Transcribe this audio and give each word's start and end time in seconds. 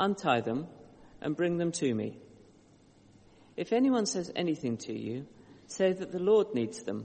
Untie 0.00 0.40
them 0.40 0.66
and 1.20 1.36
bring 1.36 1.58
them 1.58 1.72
to 1.72 1.94
me. 1.94 2.16
If 3.54 3.70
anyone 3.70 4.06
says 4.06 4.32
anything 4.34 4.78
to 4.78 4.98
you, 4.98 5.26
say 5.66 5.92
that 5.92 6.10
the 6.10 6.18
Lord 6.18 6.54
needs 6.54 6.82
them, 6.82 7.04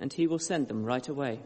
and 0.00 0.12
he 0.12 0.26
will 0.26 0.40
send 0.40 0.66
them 0.66 0.84
right 0.84 1.06
away. 1.06 1.38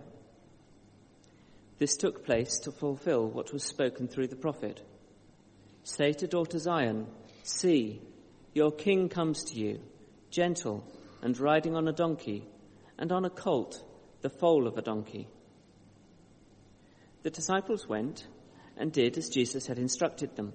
This 1.79 1.95
took 1.95 2.25
place 2.25 2.59
to 2.61 2.73
fulfill 2.73 3.29
what 3.29 3.53
was 3.53 3.65
spoken 3.65 4.09
through 4.09 4.29
the 4.29 4.37
prophet. 4.37 4.83
Say 5.85 6.15
to 6.15 6.27
daughter 6.27 6.59
Zion, 6.59 7.07
See, 7.43 8.01
your 8.55 8.73
king 8.73 9.11
comes 9.11 9.45
to 9.45 9.61
you, 9.61 9.79
gentle 10.31 10.87
and 11.21 11.39
riding 11.39 11.77
on 11.77 11.87
a 11.87 11.93
donkey, 11.93 12.49
and 12.99 13.13
on 13.13 13.27
a 13.27 13.31
colt, 13.31 13.85
the 14.23 14.31
foal 14.31 14.67
of 14.67 14.79
a 14.79 14.83
donkey. 14.83 15.29
The 17.25 17.31
disciples 17.31 17.87
went 17.87 18.27
and 18.79 18.91
did 18.91 19.19
as 19.19 19.29
Jesus 19.29 19.67
had 19.67 19.79
instructed 19.79 20.35
them. 20.35 20.55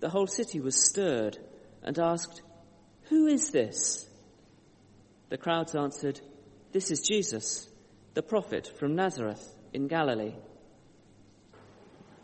the 0.00 0.08
whole 0.08 0.26
city 0.26 0.60
was 0.60 0.76
stirred 0.76 1.38
and 1.82 1.98
asked, 1.98 2.42
Who 3.08 3.26
is 3.26 3.50
this? 3.50 4.06
The 5.28 5.38
crowds 5.38 5.74
answered, 5.74 6.20
This 6.72 6.90
is 6.90 7.00
Jesus, 7.00 7.68
the 8.14 8.22
prophet 8.22 8.72
from 8.78 8.94
Nazareth 8.94 9.54
in 9.72 9.88
Galilee. 9.88 10.34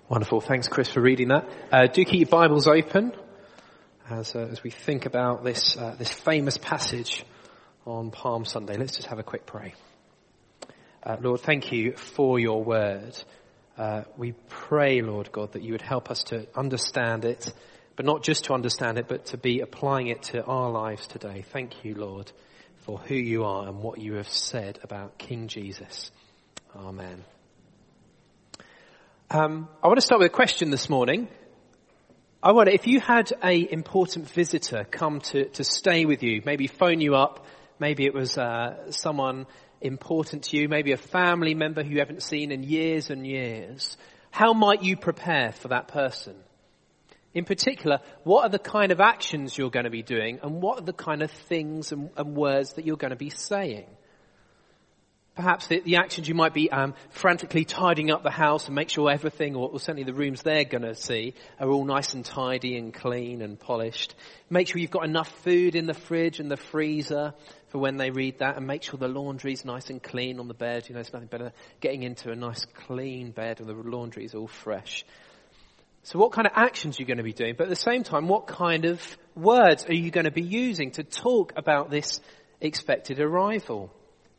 Wonderful. 0.09 0.41
Thanks, 0.41 0.69
Chris, 0.69 0.91
for 0.91 1.01
reading 1.01 1.29
that. 1.29 1.49
Uh, 1.73 1.87
do 1.87 2.05
keep 2.05 2.21
your 2.21 2.29
Bibles 2.29 2.67
open 2.69 3.13
as, 4.09 4.35
uh, 4.35 4.41
as 4.51 4.63
we 4.63 4.71
think 4.71 5.07
about 5.07 5.45
this, 5.45 5.77
uh, 5.77 5.95
this 5.99 6.13
famous 6.13 6.59
passage 6.59 7.25
on 7.87 8.11
Palm 8.11 8.45
Sunday. 8.45 8.77
Let's 8.77 8.97
just 8.97 9.09
have 9.09 9.19
a 9.19 9.23
quick 9.23 9.47
pray. 9.47 9.75
Uh, 11.03 11.17
Lord, 11.21 11.41
thank 11.41 11.73
you 11.73 11.93
for 11.93 12.39
your 12.39 12.63
word. 12.63 13.15
Uh, 13.77 14.03
we 14.17 14.33
pray, 14.49 15.03
Lord 15.03 15.33
God, 15.33 15.53
that 15.53 15.63
you 15.63 15.73
would 15.73 15.83
help 15.83 16.11
us 16.11 16.23
to 16.25 16.47
understand 16.55 17.25
it, 17.25 17.53
but 17.97 18.07
not 18.07 18.23
just 18.23 18.45
to 18.45 18.53
understand 18.53 18.99
it, 18.99 19.09
but 19.09 19.27
to 19.27 19.37
be 19.37 19.61
applying 19.61 20.07
it 20.07 20.23
to 20.25 20.45
our 20.45 20.71
lives 20.71 21.09
today. 21.09 21.43
Thank 21.43 21.85
you, 21.85 21.95
Lord, 21.97 22.31
for 22.83 22.99
who 22.99 23.17
you 23.17 23.45
are 23.45 23.67
and 23.67 23.81
what 23.81 23.99
you 23.99 24.15
have 24.15 24.29
said 24.29 24.79
about 24.85 25.19
King 25.19 25.49
Jesus. 25.49 26.13
Amen. 26.77 27.25
Um, 29.31 29.69
I 29.83 29.89
want 29.89 29.99
to 29.99 30.07
start 30.07 30.21
with 30.21 30.31
a 30.31 30.35
question 30.35 30.71
this 30.71 30.89
morning. 30.89 31.27
I 32.41 32.53
wonder 32.53 32.71
if 32.71 32.87
you 32.87 33.01
had 33.01 33.33
a 33.43 33.73
important 33.73 34.31
visitor 34.31 34.85
come 34.89 35.21
to, 35.21 35.47
to 35.47 35.65
stay 35.65 36.05
with 36.05 36.23
you, 36.23 36.43
maybe 36.45 36.69
phone 36.69 37.01
you 37.01 37.17
up, 37.17 37.47
maybe 37.81 38.05
it 38.05 38.15
was 38.15 38.39
uh, 38.39 38.91
someone 38.91 39.47
important 39.85 40.45
to 40.45 40.57
you, 40.57 40.69
maybe 40.69 40.93
a 40.93 40.97
family 40.97 41.55
member 41.55 41.83
who 41.85 41.91
you 41.91 41.99
haven't 41.99 42.23
seen 42.23 42.51
in 42.51 42.63
years 42.63 43.11
and 43.11 43.27
years, 43.27 43.97
how 44.31 44.53
might 44.55 44.83
you 44.83 44.97
prepare 44.97 45.53
for 45.53 45.69
that 45.69 45.89
person? 45.89 46.35
In 47.35 47.45
particular, 47.45 47.99
what 48.23 48.45
are 48.45 48.49
the 48.49 48.59
kind 48.59 48.93
of 48.93 49.01
actions 49.01 49.59
you're 49.59 49.71
going 49.71 49.85
to 49.85 49.91
be 49.91 50.03
doing 50.03 50.39
and 50.43 50.63
what 50.63 50.79
are 50.79 50.85
the 50.85 50.93
kind 50.93 51.23
of 51.23 51.31
things 51.31 51.93
and, 51.93 52.11
and 52.17 52.35
words 52.35 52.75
that 52.75 52.87
you're 52.87 52.97
going 52.97 53.11
to 53.11 53.17
be 53.17 53.31
saying? 53.31 53.87
Perhaps 55.35 55.67
the, 55.67 55.81
the, 55.81 55.97
actions 55.97 56.29
you 56.29 56.35
might 56.35 56.55
be 56.55 56.71
um, 56.71 56.95
frantically 57.11 57.65
tidying 57.65 58.13
up 58.13 58.23
the 58.23 58.31
house 58.31 58.67
and 58.67 58.75
make 58.77 58.89
sure 58.89 59.11
everything, 59.11 59.57
or, 59.57 59.69
or 59.69 59.81
certainly 59.81 60.05
the 60.05 60.15
rooms 60.15 60.43
they're 60.43 60.65
going 60.65 60.83
to 60.83 60.95
see, 60.95 61.35
are 61.59 61.69
all 61.69 61.85
nice 61.85 62.15
and 62.15 62.25
tidy 62.25 62.77
and 62.77 62.95
clean 62.95 63.43
and 63.43 63.59
polished. 63.59 64.15
Make 64.49 64.69
sure 64.69 64.79
you've 64.79 64.93
got 64.93 65.05
enough 65.05 65.29
food 65.43 65.75
in 65.75 65.87
the 65.87 65.95
fridge 65.95 66.39
and 66.39 66.49
the 66.49 66.57
freezer 66.57 67.35
for 67.75 67.81
when 67.81 67.97
they 67.97 68.11
read 68.11 68.39
that, 68.39 68.57
and 68.57 68.69
make 68.69 68.85
sure 68.85 68.97
the 68.97 69.09
laundry's 69.09 69.65
nice 69.65 69.91
and 69.91 70.01
clean 70.01 70.39
on 70.39 70.47
the 70.47 70.55
bed. 70.55 70.89
You 70.89 70.95
know, 70.95 71.01
it's 71.01 71.13
nothing 71.13 71.27
better 71.27 71.51
getting 71.81 72.05
into 72.05 72.31
a 72.31 72.37
nice 72.37 72.65
clean 72.87 73.33
bed 73.33 73.59
and 73.59 73.69
the 73.69 73.73
laundry 73.73 74.25
is 74.25 74.33
all 74.33 74.47
fresh. 74.47 75.05
So 76.05 76.21
what 76.21 76.31
kind 76.31 76.47
of 76.47 76.53
actions 76.55 76.97
are 76.97 77.03
you 77.03 77.07
going 77.07 77.17
to 77.17 77.25
be 77.25 77.33
doing? 77.33 77.57
But 77.59 77.65
at 77.65 77.71
the 77.71 77.75
same 77.75 78.05
time, 78.05 78.29
what 78.29 78.47
kind 78.47 78.85
of 78.85 79.03
words 79.35 79.87
are 79.87 79.93
you 79.93 80.13
going 80.13 80.27
to 80.27 80.31
be 80.31 80.41
using 80.41 80.93
to 80.93 81.03
talk 81.03 81.55
about 81.57 81.91
this 81.91 82.21
expected 82.61 83.19
arrival? 83.19 83.93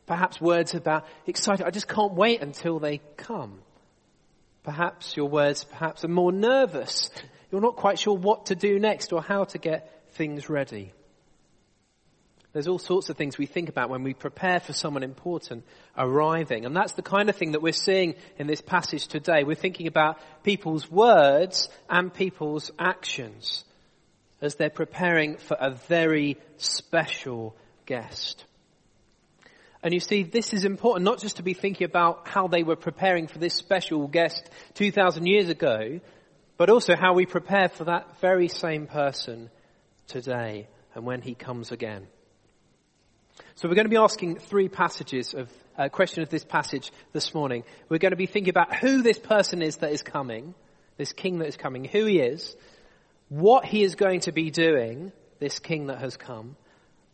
Perhaps 0.06 0.40
words 0.40 0.74
about 0.74 1.04
excited. 1.26 1.66
I 1.66 1.70
just 1.70 1.88
can't 1.88 2.14
wait 2.14 2.40
until 2.40 2.78
they 2.78 3.02
come. 3.18 3.58
Perhaps 4.62 5.14
your 5.14 5.28
words 5.28 5.62
perhaps 5.62 6.06
are 6.06 6.08
more 6.08 6.32
nervous. 6.32 7.10
You're 7.52 7.60
not 7.60 7.76
quite 7.76 7.98
sure 7.98 8.16
what 8.16 8.46
to 8.46 8.54
do 8.54 8.78
next 8.78 9.12
or 9.12 9.20
how 9.20 9.44
to 9.44 9.58
get 9.58 10.14
things 10.14 10.48
ready. 10.48 10.94
There's 12.56 12.68
all 12.68 12.78
sorts 12.78 13.10
of 13.10 13.18
things 13.18 13.36
we 13.36 13.44
think 13.44 13.68
about 13.68 13.90
when 13.90 14.02
we 14.02 14.14
prepare 14.14 14.60
for 14.60 14.72
someone 14.72 15.02
important 15.02 15.62
arriving. 15.94 16.64
And 16.64 16.74
that's 16.74 16.94
the 16.94 17.02
kind 17.02 17.28
of 17.28 17.36
thing 17.36 17.52
that 17.52 17.60
we're 17.60 17.74
seeing 17.74 18.14
in 18.38 18.46
this 18.46 18.62
passage 18.62 19.08
today. 19.08 19.44
We're 19.44 19.56
thinking 19.56 19.88
about 19.88 20.18
people's 20.42 20.90
words 20.90 21.68
and 21.90 22.14
people's 22.14 22.70
actions 22.78 23.62
as 24.40 24.54
they're 24.54 24.70
preparing 24.70 25.36
for 25.36 25.54
a 25.60 25.72
very 25.72 26.38
special 26.56 27.54
guest. 27.84 28.46
And 29.82 29.92
you 29.92 30.00
see, 30.00 30.22
this 30.22 30.54
is 30.54 30.64
important 30.64 31.04
not 31.04 31.20
just 31.20 31.36
to 31.36 31.42
be 31.42 31.52
thinking 31.52 31.84
about 31.84 32.26
how 32.26 32.48
they 32.48 32.62
were 32.62 32.74
preparing 32.74 33.26
for 33.26 33.38
this 33.38 33.52
special 33.52 34.08
guest 34.08 34.48
2,000 34.76 35.26
years 35.26 35.50
ago, 35.50 36.00
but 36.56 36.70
also 36.70 36.96
how 36.96 37.12
we 37.12 37.26
prepare 37.26 37.68
for 37.68 37.84
that 37.84 38.18
very 38.22 38.48
same 38.48 38.86
person 38.86 39.50
today 40.06 40.68
and 40.94 41.04
when 41.04 41.20
he 41.20 41.34
comes 41.34 41.70
again. 41.70 42.06
So 43.56 43.70
we're 43.70 43.74
going 43.74 43.86
to 43.86 43.90
be 43.90 43.96
asking 43.96 44.36
three 44.36 44.68
passages 44.68 45.32
of, 45.32 45.50
a 45.78 45.84
uh, 45.84 45.88
question 45.88 46.22
of 46.22 46.28
this 46.28 46.44
passage 46.44 46.92
this 47.14 47.32
morning. 47.32 47.64
We're 47.88 47.96
going 47.96 48.12
to 48.12 48.16
be 48.16 48.26
thinking 48.26 48.50
about 48.50 48.76
who 48.76 49.00
this 49.00 49.18
person 49.18 49.62
is 49.62 49.76
that 49.76 49.92
is 49.92 50.02
coming, 50.02 50.54
this 50.98 51.14
king 51.14 51.38
that 51.38 51.48
is 51.48 51.56
coming, 51.56 51.86
who 51.86 52.04
he 52.04 52.18
is, 52.18 52.54
what 53.30 53.64
he 53.64 53.82
is 53.82 53.94
going 53.94 54.20
to 54.20 54.32
be 54.32 54.50
doing, 54.50 55.10
this 55.38 55.58
king 55.58 55.86
that 55.86 56.00
has 56.00 56.18
come, 56.18 56.56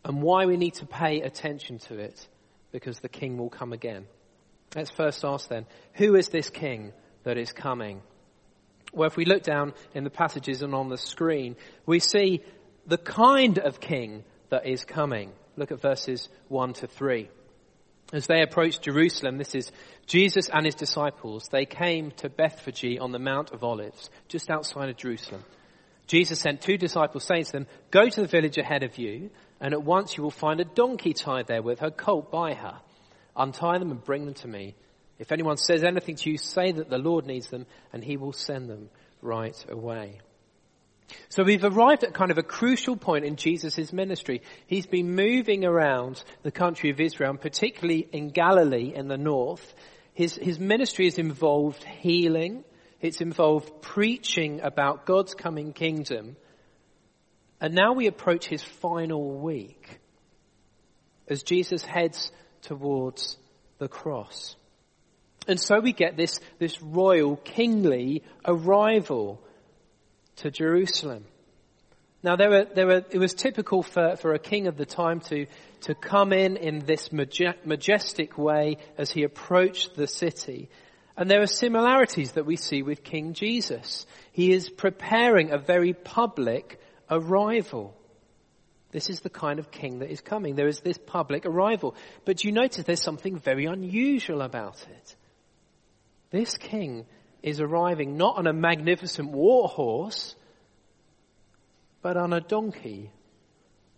and 0.03 0.21
why 0.21 0.45
we 0.45 0.57
need 0.57 0.73
to 0.75 0.85
pay 0.85 1.21
attention 1.21 1.79
to 1.79 1.97
it 1.97 2.27
because 2.73 2.99
the 2.99 3.07
king 3.07 3.37
will 3.37 3.49
come 3.49 3.71
again. 3.71 4.05
Let's 4.75 4.91
first 4.91 5.23
ask 5.23 5.47
then, 5.47 5.65
who 5.93 6.15
is 6.15 6.27
this 6.27 6.49
king 6.49 6.91
that 7.23 7.37
is 7.37 7.53
coming? 7.53 8.01
Well, 8.91 9.07
if 9.07 9.15
we 9.15 9.23
look 9.23 9.43
down 9.43 9.73
in 9.93 10.03
the 10.03 10.09
passages 10.09 10.61
and 10.61 10.75
on 10.75 10.89
the 10.89 10.97
screen, 10.97 11.55
we 11.85 12.01
see 12.01 12.41
the 12.85 12.97
kind 12.97 13.59
of 13.59 13.79
king 13.79 14.25
that 14.49 14.67
is 14.67 14.83
coming. 14.83 15.31
Look 15.55 15.71
at 15.71 15.81
verses 15.81 16.29
1 16.49 16.73
to 16.73 16.87
3. 16.87 17.29
As 18.11 18.27
they 18.27 18.41
approached 18.41 18.83
Jerusalem, 18.83 19.37
this 19.37 19.55
is 19.55 19.71
Jesus 20.05 20.49
and 20.49 20.65
his 20.65 20.75
disciples, 20.75 21.47
they 21.51 21.65
came 21.65 22.11
to 22.17 22.29
Bethphage 22.29 22.99
on 22.99 23.11
the 23.11 23.19
Mount 23.19 23.51
of 23.51 23.63
Olives, 23.63 24.09
just 24.27 24.49
outside 24.49 24.89
of 24.89 24.97
Jerusalem. 24.97 25.43
Jesus 26.05 26.39
sent 26.39 26.61
two 26.61 26.77
disciples 26.77 27.23
saying 27.23 27.45
to 27.45 27.51
them, 27.53 27.67
go 27.89 28.09
to 28.09 28.21
the 28.21 28.27
village 28.27 28.57
ahead 28.57 28.83
of 28.83 28.97
you 28.97 29.31
and 29.63 29.73
at 29.73 29.81
once 29.81 30.17
you 30.17 30.23
will 30.23 30.29
find 30.29 30.59
a 30.59 30.65
donkey 30.65 31.13
tied 31.13 31.47
there 31.47 31.61
with 31.61 31.79
her 31.79 31.89
colt 31.89 32.29
by 32.29 32.53
her. 32.53 32.81
Untie 33.33 33.77
them 33.79 33.91
and 33.91 34.03
bring 34.03 34.25
them 34.25 34.33
to 34.35 34.47
me. 34.47 34.75
If 35.19 35.31
anyone 35.31 35.55
says 35.55 35.85
anything 35.85 36.17
to 36.17 36.31
you, 36.31 36.37
say 36.37 36.73
that 36.73 36.89
the 36.89 36.97
Lord 36.97 37.25
needs 37.25 37.47
them, 37.47 37.65
and 37.93 38.03
he 38.03 38.17
will 38.17 38.33
send 38.33 38.69
them 38.69 38.89
right 39.21 39.55
away. 39.69 40.19
So 41.29 41.43
we've 41.43 41.63
arrived 41.63 42.03
at 42.03 42.13
kind 42.13 42.31
of 42.31 42.37
a 42.37 42.43
crucial 42.43 42.95
point 42.95 43.25
in 43.25 43.35
Jesus' 43.35 43.91
ministry. 43.91 44.41
He's 44.67 44.85
been 44.85 45.15
moving 45.15 45.65
around 45.65 46.23
the 46.43 46.51
country 46.51 46.89
of 46.89 46.99
Israel, 46.99 47.35
particularly 47.37 48.07
in 48.11 48.29
Galilee 48.29 48.93
in 48.93 49.07
the 49.07 49.17
north. 49.17 49.73
His, 50.13 50.35
his 50.35 50.59
ministry 50.59 51.05
has 51.05 51.17
involved 51.17 51.83
healing. 51.83 52.63
It's 53.01 53.21
involved 53.21 53.81
preaching 53.81 54.61
about 54.61 55.05
God's 55.05 55.33
coming 55.33 55.73
kingdom. 55.73 56.35
And 57.59 57.73
now 57.73 57.93
we 57.93 58.07
approach 58.07 58.45
his 58.45 58.63
final 58.63 59.39
week 59.39 59.99
as 61.27 61.43
Jesus 61.43 61.83
heads 61.83 62.31
towards 62.61 63.37
the 63.77 63.87
cross. 63.87 64.55
And 65.47 65.59
so 65.59 65.79
we 65.79 65.93
get 65.93 66.15
this, 66.15 66.39
this 66.59 66.81
royal, 66.81 67.35
kingly 67.37 68.23
arrival 68.45 69.41
to 70.37 70.51
Jerusalem. 70.51 71.25
Now 72.23 72.37
there 72.37 72.49
were, 72.49 72.65
there 72.73 72.87
were, 72.87 73.03
it 73.09 73.17
was 73.17 73.33
typical 73.33 73.83
for, 73.83 74.15
for 74.15 74.33
a 74.33 74.39
king 74.39 74.67
of 74.67 74.77
the 74.77 74.85
time 74.85 75.19
to, 75.21 75.45
to 75.81 75.93
come 75.93 76.31
in 76.31 76.55
in 76.55 76.79
this 76.79 77.11
majestic 77.11 78.37
way 78.37 78.77
as 78.97 79.11
he 79.11 79.23
approached 79.23 79.95
the 79.95 80.07
city. 80.07 80.69
And 81.17 81.29
there 81.29 81.41
are 81.41 81.47
similarities 81.47 82.31
that 82.33 82.45
we 82.45 82.55
see 82.55 82.81
with 82.81 83.03
King 83.03 83.33
Jesus. 83.33 84.05
He 84.31 84.51
is 84.51 84.69
preparing 84.69 85.51
a 85.51 85.57
very 85.57 85.93
public 85.93 86.79
arrival. 87.09 87.95
This 88.91 89.09
is 89.09 89.19
the 89.19 89.29
kind 89.29 89.59
of 89.59 89.69
king 89.69 89.99
that 89.99 90.11
is 90.11 90.21
coming. 90.21 90.55
There 90.55 90.67
is 90.67 90.79
this 90.79 90.97
public 90.97 91.45
arrival. 91.45 91.95
But 92.25 92.43
you 92.43 92.51
notice 92.51 92.83
there's 92.83 93.01
something 93.01 93.37
very 93.37 93.65
unusual 93.65 94.41
about 94.41 94.83
it. 94.89 95.15
This 96.31 96.57
king 96.57 97.05
is 97.43 97.59
arriving 97.59 98.15
not 98.17 98.37
on 98.37 98.47
a 98.47 98.53
magnificent 98.53 99.29
war 99.29 99.67
horse, 99.67 100.35
but 102.01 102.17
on 102.17 102.33
a 102.33 102.39
donkey 102.39 103.11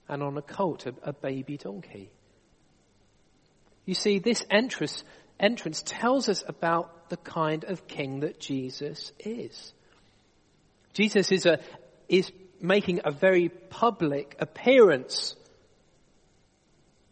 and 0.10 0.22
on 0.22 0.38
a 0.38 0.42
colt, 0.42 0.88
a, 0.88 0.94
a 1.04 1.14
baby 1.14 1.56
donkey. 1.56 2.12
You 3.86 3.94
see, 3.94 4.18
this 4.18 4.44
entrance, 4.50 5.04
entrance 5.40 5.84
tells 5.86 6.28
us 6.28 6.44
about 6.48 7.10
the 7.10 7.18
kind 7.18 7.64
of 7.66 7.88
king 7.88 8.22
that 8.22 8.40
Jesus 8.40 9.12
is. 9.20 9.74
Jesus 10.94 11.32
is 11.32 11.46
a, 11.46 11.60
is 12.10 12.32
making 12.60 13.02
a 13.06 13.12
very 13.12 13.50
public 13.50 14.36
appearance. 14.40 15.36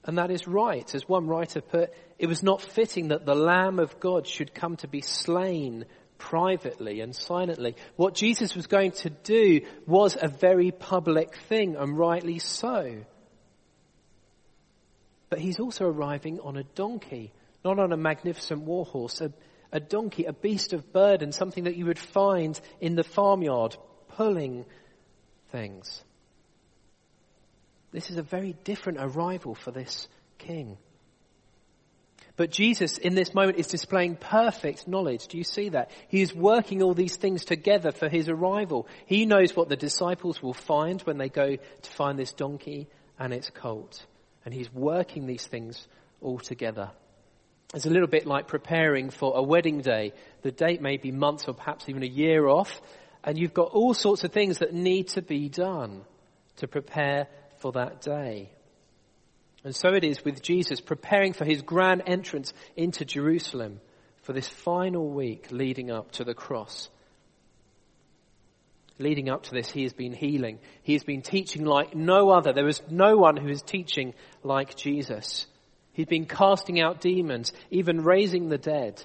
And 0.03 0.17
that 0.17 0.31
is 0.31 0.47
right. 0.47 0.93
As 0.95 1.07
one 1.07 1.27
writer 1.27 1.61
put, 1.61 1.91
it 2.17 2.27
was 2.27 2.41
not 2.41 2.61
fitting 2.61 3.09
that 3.09 3.25
the 3.25 3.35
Lamb 3.35 3.79
of 3.79 3.99
God 3.99 4.25
should 4.25 4.53
come 4.53 4.77
to 4.77 4.87
be 4.87 5.01
slain 5.01 5.85
privately 6.23 7.01
and 7.01 7.13
silently. 7.13 7.75
What 7.97 8.15
Jesus 8.15 8.55
was 8.55 8.67
going 8.67 8.91
to 9.03 9.09
do 9.09 9.61
was 9.85 10.17
a 10.19 10.29
very 10.29 10.71
public 10.71 11.35
thing, 11.49 11.75
and 11.75 11.97
rightly 11.97 12.39
so. 12.39 13.03
But 15.29 15.39
he's 15.39 15.59
also 15.59 15.85
arriving 15.85 16.39
on 16.39 16.55
a 16.55 16.63
donkey, 16.63 17.33
not 17.65 17.77
on 17.77 17.91
a 17.91 17.97
magnificent 17.97 18.61
war 18.61 18.85
horse, 18.85 19.19
a, 19.19 19.33
a 19.73 19.81
donkey, 19.81 20.23
a 20.23 20.31
beast 20.31 20.71
of 20.71 20.93
burden, 20.93 21.33
something 21.33 21.65
that 21.65 21.75
you 21.75 21.87
would 21.87 21.99
find 21.99 22.59
in 22.79 22.95
the 22.95 23.03
farmyard, 23.03 23.75
pulling 24.15 24.63
things. 25.51 26.03
This 27.91 28.09
is 28.09 28.17
a 28.17 28.23
very 28.23 28.55
different 28.63 28.99
arrival 29.01 29.55
for 29.55 29.71
this 29.71 30.07
king. 30.37 30.77
But 32.35 32.49
Jesus 32.49 32.97
in 32.97 33.13
this 33.13 33.35
moment 33.35 33.59
is 33.59 33.67
displaying 33.67 34.15
perfect 34.15 34.87
knowledge. 34.87 35.27
Do 35.27 35.37
you 35.37 35.43
see 35.43 35.69
that? 35.69 35.91
He 36.07 36.21
is 36.21 36.33
working 36.33 36.81
all 36.81 36.95
these 36.95 37.15
things 37.15 37.45
together 37.45 37.91
for 37.91 38.09
his 38.09 38.27
arrival. 38.27 38.87
He 39.05 39.25
knows 39.25 39.55
what 39.55 39.69
the 39.69 39.75
disciples 39.75 40.41
will 40.41 40.53
find 40.53 40.99
when 41.01 41.19
they 41.19 41.29
go 41.29 41.55
to 41.55 41.91
find 41.91 42.17
this 42.17 42.33
donkey 42.33 42.87
and 43.19 43.33
its 43.33 43.51
colt. 43.51 44.05
And 44.45 44.53
he's 44.53 44.73
working 44.73 45.27
these 45.27 45.45
things 45.45 45.87
all 46.21 46.39
together. 46.39 46.91
It's 47.75 47.85
a 47.85 47.89
little 47.89 48.07
bit 48.07 48.25
like 48.25 48.47
preparing 48.47 49.11
for 49.11 49.33
a 49.35 49.43
wedding 49.43 49.81
day. 49.81 50.13
The 50.41 50.51
date 50.51 50.81
may 50.81 50.97
be 50.97 51.11
months 51.11 51.47
or 51.47 51.53
perhaps 51.53 51.87
even 51.87 52.03
a 52.03 52.07
year 52.07 52.47
off. 52.47 52.81
And 53.23 53.37
you've 53.37 53.53
got 53.53 53.71
all 53.71 53.93
sorts 53.93 54.23
of 54.23 54.31
things 54.31 54.57
that 54.57 54.73
need 54.73 55.09
to 55.09 55.21
be 55.21 55.49
done 55.49 56.03
to 56.57 56.67
prepare 56.67 57.27
for 57.57 57.73
that 57.73 58.01
day. 58.01 58.51
And 59.63 59.75
so 59.75 59.93
it 59.93 60.03
is 60.03 60.23
with 60.25 60.41
Jesus 60.41 60.81
preparing 60.81 61.33
for 61.33 61.45
his 61.45 61.61
grand 61.61 62.03
entrance 62.05 62.53
into 62.75 63.05
Jerusalem 63.05 63.79
for 64.23 64.33
this 64.33 64.47
final 64.47 65.09
week 65.09 65.47
leading 65.51 65.89
up 65.89 66.11
to 66.13 66.23
the 66.23 66.33
cross. 66.33 66.89
Leading 68.99 69.29
up 69.29 69.43
to 69.43 69.51
this, 69.51 69.71
he 69.71 69.83
has 69.83 69.93
been 69.93 70.13
healing. 70.13 70.59
He 70.83 70.93
has 70.93 71.03
been 71.03 71.21
teaching 71.21 71.65
like 71.65 71.95
no 71.95 72.29
other. 72.29 72.53
There 72.53 72.67
is 72.67 72.81
no 72.89 73.17
one 73.17 73.37
who 73.37 73.47
is 73.47 73.61
teaching 73.61 74.13
like 74.43 74.75
Jesus. 74.75 75.47
He's 75.93 76.05
been 76.05 76.25
casting 76.25 76.81
out 76.81 77.01
demons, 77.01 77.53
even 77.71 78.03
raising 78.03 78.49
the 78.49 78.57
dead. 78.57 79.03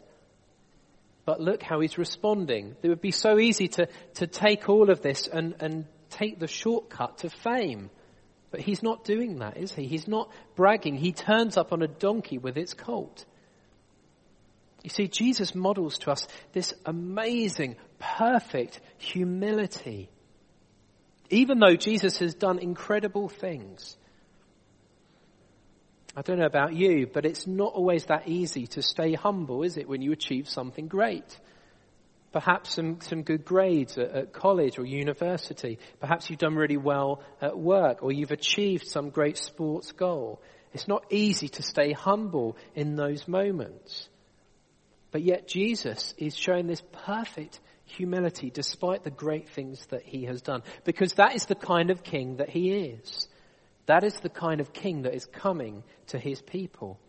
But 1.25 1.41
look 1.41 1.63
how 1.63 1.81
he's 1.81 1.99
responding. 1.99 2.77
It 2.83 2.89
would 2.89 3.01
be 3.01 3.11
so 3.11 3.39
easy 3.39 3.69
to, 3.69 3.89
to 4.15 4.27
take 4.27 4.69
all 4.69 4.91
of 4.91 5.03
this 5.03 5.27
and, 5.27 5.55
and 5.61 5.87
take 6.11 6.39
the 6.39 6.47
shortcut 6.47 7.19
to 7.19 7.31
fame. 7.31 7.91
But 8.51 8.61
he's 8.61 8.83
not 8.83 9.05
doing 9.05 9.41
that, 9.41 9.57
is 9.57 9.73
he? 9.73 9.87
He's 9.87 10.09
not 10.09 10.31
bragging. 10.57 10.97
He 10.97 11.13
turns 11.13 11.57
up 11.57 11.73
on 11.73 11.83
a 11.83 11.89
donkey 11.89 12.39
with 12.39 12.57
its 12.57 12.73
colt. 12.75 13.25
You 14.83 14.91
see, 14.91 15.09
Jesus 15.09 15.55
models 15.55 15.99
to 15.99 16.13
us 16.13 16.27
this 16.53 16.73
amazing, 16.87 17.77
perfect 17.99 18.81
humility. 18.97 20.09
Even 21.31 21.59
though 21.59 21.77
Jesus 21.77 22.19
has 22.19 22.35
done 22.35 22.59
incredible 22.59 23.29
things. 23.29 23.97
I 26.17 26.23
don't 26.23 26.39
know 26.39 26.47
about 26.47 26.75
you, 26.75 27.07
but 27.07 27.27
it's 27.27 27.47
not 27.47 27.75
always 27.75 28.07
that 28.07 28.29
easy 28.29 28.67
to 28.69 28.83
stay 28.83 29.13
humble, 29.13 29.63
is 29.63 29.77
it, 29.77 29.89
when 29.89 30.01
you 30.01 30.13
achieve 30.13 30.49
something 30.49 30.89
great? 30.89 31.39
Perhaps 32.39 32.77
some, 32.77 33.01
some 33.01 33.25
good 33.25 33.45
grades 33.45 33.99
at, 33.99 34.13
at 34.13 34.33
college 34.33 34.79
or 34.79 34.87
university. 34.87 35.77
Perhaps 35.99 36.31
you've 36.31 36.39
done 36.39 36.55
really 36.55 36.77
well 36.77 37.21
at 37.43 37.59
work 37.59 38.01
or 38.01 38.13
you've 38.13 38.31
achieved 38.31 38.87
some 38.87 39.11
great 39.11 39.37
sports 39.37 39.91
goal. 39.91 40.41
It's 40.73 40.87
not 40.87 41.05
easy 41.11 41.49
to 41.49 41.65
stay 41.65 41.91
humble 41.93 42.57
in 42.77 42.95
those 42.95 43.27
moments. 43.27 44.09
But 45.11 45.23
yet 45.23 45.49
Jesus 45.49 46.15
is 46.17 46.37
showing 46.37 46.69
this 46.69 46.81
perfect 46.93 47.59
humility 47.87 48.51
despite 48.51 49.03
the 49.03 49.11
great 49.11 49.49
things 49.49 49.85
that 49.87 50.05
he 50.05 50.27
has 50.27 50.41
done. 50.41 50.63
Because 50.85 51.15
that 51.15 51.35
is 51.35 51.47
the 51.47 51.57
kind 51.57 51.91
of 51.91 52.05
king 52.05 52.37
that 52.37 52.51
he 52.51 52.71
is. 52.71 53.27
That 53.87 54.05
is 54.05 54.15
the 54.21 54.29
kind 54.29 54.61
of 54.61 54.73
king 54.73 55.03
that 55.03 55.15
is 55.17 55.27
coming 55.27 55.83
to 56.09 56.21
his 56.21 56.41
people. 56.41 57.01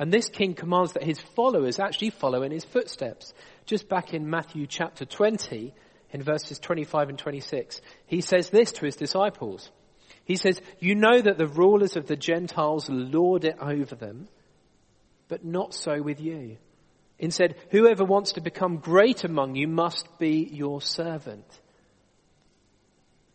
And 0.00 0.10
this 0.10 0.30
king 0.30 0.54
commands 0.54 0.94
that 0.94 1.02
his 1.02 1.20
followers 1.20 1.78
actually 1.78 2.08
follow 2.08 2.42
in 2.42 2.50
his 2.50 2.64
footsteps. 2.64 3.34
Just 3.66 3.86
back 3.86 4.14
in 4.14 4.30
Matthew 4.30 4.66
chapter 4.66 5.04
20, 5.04 5.74
in 6.12 6.22
verses 6.22 6.58
25 6.58 7.10
and 7.10 7.18
26, 7.18 7.82
he 8.06 8.22
says 8.22 8.48
this 8.48 8.72
to 8.72 8.86
his 8.86 8.96
disciples. 8.96 9.70
He 10.24 10.36
says, 10.36 10.58
You 10.78 10.94
know 10.94 11.20
that 11.20 11.36
the 11.36 11.48
rulers 11.48 11.96
of 11.96 12.06
the 12.06 12.16
Gentiles 12.16 12.88
lord 12.88 13.44
it 13.44 13.56
over 13.60 13.94
them, 13.94 14.26
but 15.28 15.44
not 15.44 15.74
so 15.74 16.00
with 16.00 16.18
you. 16.18 16.56
Instead, 17.18 17.56
whoever 17.70 18.02
wants 18.02 18.32
to 18.32 18.40
become 18.40 18.78
great 18.78 19.24
among 19.24 19.54
you 19.54 19.68
must 19.68 20.08
be 20.18 20.48
your 20.50 20.80
servant. 20.80 21.59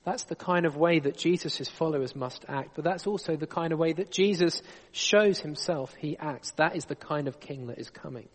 That's 0.05 0.25
the 0.25 0.35
kind 0.35 0.67
of 0.67 0.77
way 0.77 0.99
that 0.99 1.17
Jesus' 1.17 1.67
followers 1.67 2.15
must 2.15 2.45
act, 2.47 2.75
but 2.75 2.83
that's 2.83 3.07
also 3.07 3.35
the 3.35 3.47
kind 3.47 3.73
of 3.73 3.79
way 3.79 3.91
that 3.93 4.11
Jesus 4.11 4.61
shows 4.91 5.39
himself 5.39 5.93
he 5.95 6.15
acts. 6.17 6.51
That 6.51 6.75
is 6.75 6.85
the 6.85 6.95
kind 6.95 7.27
of 7.27 7.39
king 7.39 7.67
that 7.67 7.79
is 7.79 7.89
coming. 7.89 8.29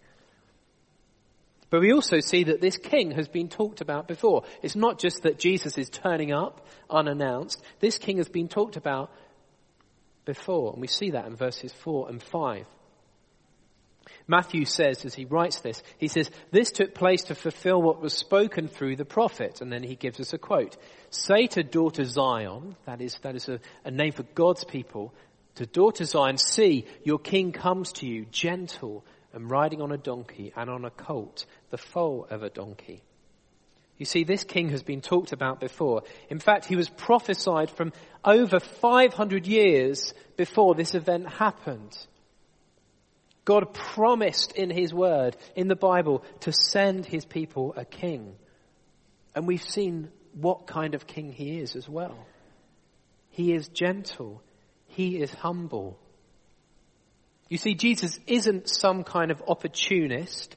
But 1.70 1.82
we 1.82 1.92
also 1.92 2.18
see 2.18 2.44
that 2.44 2.60
this 2.60 2.76
king 2.76 3.12
has 3.12 3.28
been 3.28 3.48
talked 3.48 3.80
about 3.80 4.08
before. 4.08 4.42
It's 4.60 4.74
not 4.74 4.98
just 4.98 5.22
that 5.22 5.38
Jesus 5.38 5.78
is 5.78 5.88
turning 5.88 6.32
up 6.32 6.66
unannounced. 6.90 7.62
This 7.78 7.98
king 7.98 8.16
has 8.16 8.28
been 8.28 8.48
talked 8.48 8.76
about 8.76 9.12
before, 10.24 10.72
and 10.72 10.80
we 10.80 10.88
see 10.88 11.12
that 11.12 11.26
in 11.26 11.36
verses 11.36 11.72
4 11.72 12.08
and 12.08 12.20
5. 12.20 12.66
Matthew 14.30 14.64
says, 14.64 15.04
as 15.04 15.12
he 15.12 15.24
writes 15.24 15.58
this, 15.58 15.82
he 15.98 16.06
says, 16.06 16.30
This 16.52 16.70
took 16.70 16.94
place 16.94 17.24
to 17.24 17.34
fulfill 17.34 17.82
what 17.82 18.00
was 18.00 18.14
spoken 18.14 18.68
through 18.68 18.94
the 18.94 19.04
prophet. 19.04 19.60
And 19.60 19.72
then 19.72 19.82
he 19.82 19.96
gives 19.96 20.20
us 20.20 20.32
a 20.32 20.38
quote 20.38 20.76
Say 21.10 21.48
to 21.48 21.64
daughter 21.64 22.04
Zion, 22.04 22.76
that 22.86 23.00
is, 23.00 23.18
that 23.22 23.34
is 23.34 23.48
a, 23.48 23.58
a 23.84 23.90
name 23.90 24.12
for 24.12 24.22
God's 24.22 24.62
people, 24.62 25.12
to 25.56 25.66
daughter 25.66 26.04
Zion, 26.04 26.38
see, 26.38 26.86
your 27.02 27.18
king 27.18 27.50
comes 27.50 27.90
to 27.94 28.06
you, 28.06 28.24
gentle 28.26 29.04
and 29.32 29.50
riding 29.50 29.82
on 29.82 29.90
a 29.90 29.98
donkey 29.98 30.52
and 30.56 30.70
on 30.70 30.84
a 30.84 30.90
colt, 30.90 31.44
the 31.70 31.76
foal 31.76 32.28
of 32.30 32.44
a 32.44 32.50
donkey. 32.50 33.02
You 33.98 34.06
see, 34.06 34.22
this 34.22 34.44
king 34.44 34.68
has 34.68 34.84
been 34.84 35.00
talked 35.00 35.32
about 35.32 35.58
before. 35.58 36.04
In 36.28 36.38
fact, 36.38 36.66
he 36.66 36.76
was 36.76 36.88
prophesied 36.88 37.70
from 37.70 37.92
over 38.24 38.60
500 38.60 39.48
years 39.48 40.14
before 40.36 40.76
this 40.76 40.94
event 40.94 41.28
happened. 41.28 41.98
God 43.50 43.74
promised 43.74 44.52
in 44.52 44.70
his 44.70 44.94
word, 44.94 45.36
in 45.56 45.66
the 45.66 45.74
Bible, 45.74 46.22
to 46.42 46.52
send 46.52 47.04
his 47.04 47.24
people 47.24 47.74
a 47.76 47.84
king. 47.84 48.36
And 49.34 49.44
we've 49.44 49.60
seen 49.60 50.08
what 50.34 50.68
kind 50.68 50.94
of 50.94 51.08
king 51.08 51.32
he 51.32 51.58
is 51.58 51.74
as 51.74 51.88
well. 51.88 52.16
He 53.30 53.52
is 53.52 53.66
gentle. 53.66 54.40
He 54.86 55.20
is 55.20 55.34
humble. 55.34 55.98
You 57.48 57.58
see, 57.58 57.74
Jesus 57.74 58.20
isn't 58.28 58.68
some 58.68 59.02
kind 59.02 59.32
of 59.32 59.42
opportunist, 59.48 60.54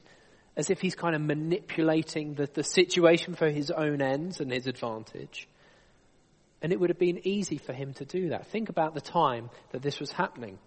as 0.56 0.70
if 0.70 0.80
he's 0.80 0.94
kind 0.94 1.16
of 1.16 1.20
manipulating 1.20 2.34
the, 2.34 2.48
the 2.54 2.62
situation 2.62 3.34
for 3.34 3.50
his 3.50 3.72
own 3.72 4.02
ends 4.02 4.38
and 4.38 4.52
his 4.52 4.68
advantage. 4.68 5.48
And 6.62 6.72
it 6.72 6.78
would 6.78 6.90
have 6.90 6.98
been 7.00 7.26
easy 7.26 7.58
for 7.58 7.72
him 7.72 7.92
to 7.94 8.04
do 8.04 8.28
that. 8.28 8.46
Think 8.52 8.68
about 8.68 8.94
the 8.94 9.00
time 9.00 9.50
that 9.72 9.82
this 9.82 9.98
was 9.98 10.12
happening. 10.12 10.60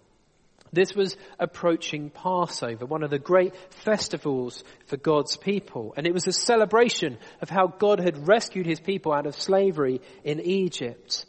This 0.71 0.93
was 0.93 1.15
approaching 1.39 2.09
Passover, 2.09 2.85
one 2.85 3.03
of 3.03 3.09
the 3.09 3.19
great 3.19 3.55
festivals 3.69 4.63
for 4.87 4.97
God's 4.97 5.37
people. 5.37 5.93
And 5.95 6.05
it 6.05 6.13
was 6.13 6.27
a 6.27 6.33
celebration 6.33 7.17
of 7.41 7.49
how 7.49 7.67
God 7.67 7.99
had 7.99 8.27
rescued 8.27 8.65
his 8.65 8.79
people 8.79 9.13
out 9.13 9.25
of 9.25 9.35
slavery 9.35 10.01
in 10.23 10.39
Egypt. 10.39 11.25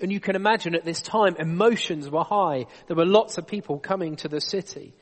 And 0.00 0.12
you 0.12 0.20
can 0.20 0.36
imagine 0.36 0.74
at 0.74 0.84
this 0.84 1.00
time, 1.00 1.36
emotions 1.38 2.10
were 2.10 2.24
high. 2.24 2.66
There 2.86 2.96
were 2.96 3.06
lots 3.06 3.38
of 3.38 3.46
people 3.46 3.78
coming 3.78 4.16
to 4.16 4.28
the 4.28 4.40
city. 4.40 4.94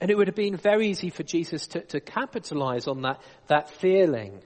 And 0.00 0.10
it 0.10 0.16
would 0.16 0.26
have 0.26 0.36
been 0.36 0.56
very 0.56 0.88
easy 0.88 1.10
for 1.10 1.22
Jesus 1.22 1.68
to, 1.68 1.80
to 1.82 2.00
capitalize 2.00 2.88
on 2.88 3.02
that, 3.02 3.22
that 3.46 3.70
feeling 3.70 4.42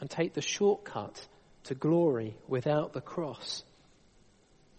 and 0.00 0.08
take 0.08 0.32
the 0.32 0.40
shortcut 0.40 1.26
to 1.64 1.74
glory 1.74 2.36
without 2.46 2.92
the 2.92 3.00
cross. 3.00 3.64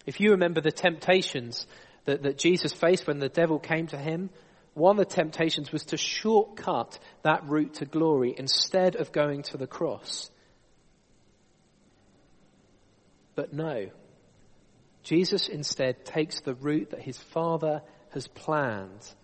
If 0.06 0.20
you 0.20 0.30
remember 0.30 0.60
the 0.60 0.72
temptations 0.72 1.66
that, 2.04 2.22
that 2.22 2.38
Jesus 2.38 2.72
faced 2.72 3.06
when 3.06 3.18
the 3.18 3.28
devil 3.28 3.58
came 3.58 3.88
to 3.88 3.98
him, 3.98 4.30
one 4.74 4.98
of 4.98 5.08
the 5.08 5.14
temptations 5.14 5.72
was 5.72 5.86
to 5.86 5.96
shortcut 5.96 6.98
that 7.22 7.48
route 7.48 7.74
to 7.74 7.86
glory 7.86 8.34
instead 8.36 8.96
of 8.96 9.10
going 9.10 9.42
to 9.44 9.56
the 9.56 9.66
cross. 9.66 10.30
But 13.34 13.52
no. 13.52 13.88
Jesus 15.02 15.48
instead 15.48 16.04
takes 16.04 16.40
the 16.40 16.54
route 16.54 16.90
that 16.90 17.00
his 17.00 17.16
Father 17.16 17.82
has 18.10 18.26
planned. 18.26 19.14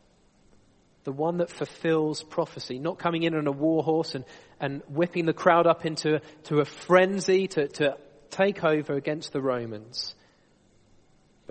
The 1.04 1.12
one 1.12 1.38
that 1.38 1.50
fulfills 1.50 2.22
prophecy, 2.22 2.78
not 2.78 2.98
coming 2.98 3.24
in 3.24 3.34
on 3.34 3.46
a 3.46 3.52
war 3.52 3.82
horse 3.82 4.14
and, 4.14 4.24
and 4.60 4.82
whipping 4.88 5.26
the 5.26 5.32
crowd 5.32 5.66
up 5.66 5.84
into 5.84 6.20
to 6.44 6.60
a 6.60 6.64
frenzy 6.64 7.48
to, 7.48 7.68
to 7.68 7.96
take 8.30 8.62
over 8.62 8.94
against 8.94 9.32
the 9.32 9.40
Romans, 9.40 10.14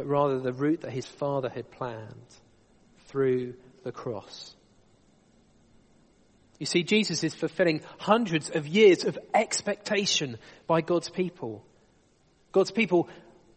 but 0.02 0.08
rather 0.08 0.40
the 0.40 0.52
route 0.52 0.82
that 0.82 0.90
his 0.90 1.06
Father 1.06 1.48
had 1.48 1.70
planned 1.70 2.36
through 3.06 3.54
the 3.84 3.92
cross. 3.92 4.56
You 6.58 6.66
see, 6.66 6.82
Jesus 6.82 7.24
is 7.24 7.36
fulfilling 7.36 7.82
hundreds 8.00 8.50
of 8.50 8.68
years 8.68 9.06
of 9.06 9.20
expectation 9.32 10.40
by 10.66 10.82
God's 10.82 11.12
people. 11.12 11.64
God's 12.52 12.72
people 12.72 13.10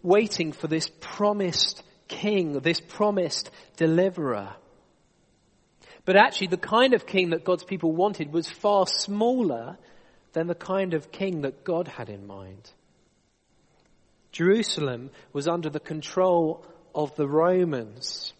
waiting 0.03 0.53
for 0.53 0.67
this 0.67 0.91
promised 1.01 1.83
king, 2.09 2.61
this 2.61 2.83
promised 2.83 3.51
deliverer. 3.79 4.53
But 6.05 6.17
actually, 6.17 6.49
the 6.49 6.59
kind 6.59 6.93
of 6.93 7.07
king 7.07 7.31
that 7.31 7.45
God's 7.45 7.65
people 7.65 7.93
wanted 7.93 8.35
was 8.35 8.51
far 8.51 8.87
smaller 8.87 9.79
than 10.35 10.47
the 10.47 10.55
kind 10.55 10.93
of 10.93 11.11
king 11.11 11.41
that 11.41 11.65
God 11.65 11.89
had 11.89 12.11
in 12.11 12.27
mind. 12.27 12.71
Jerusalem 14.35 15.11
was 15.33 15.47
under 15.47 15.71
the 15.71 15.79
control 15.79 16.67
of 16.93 17.15
the 17.15 17.29
Romans. 17.29 18.33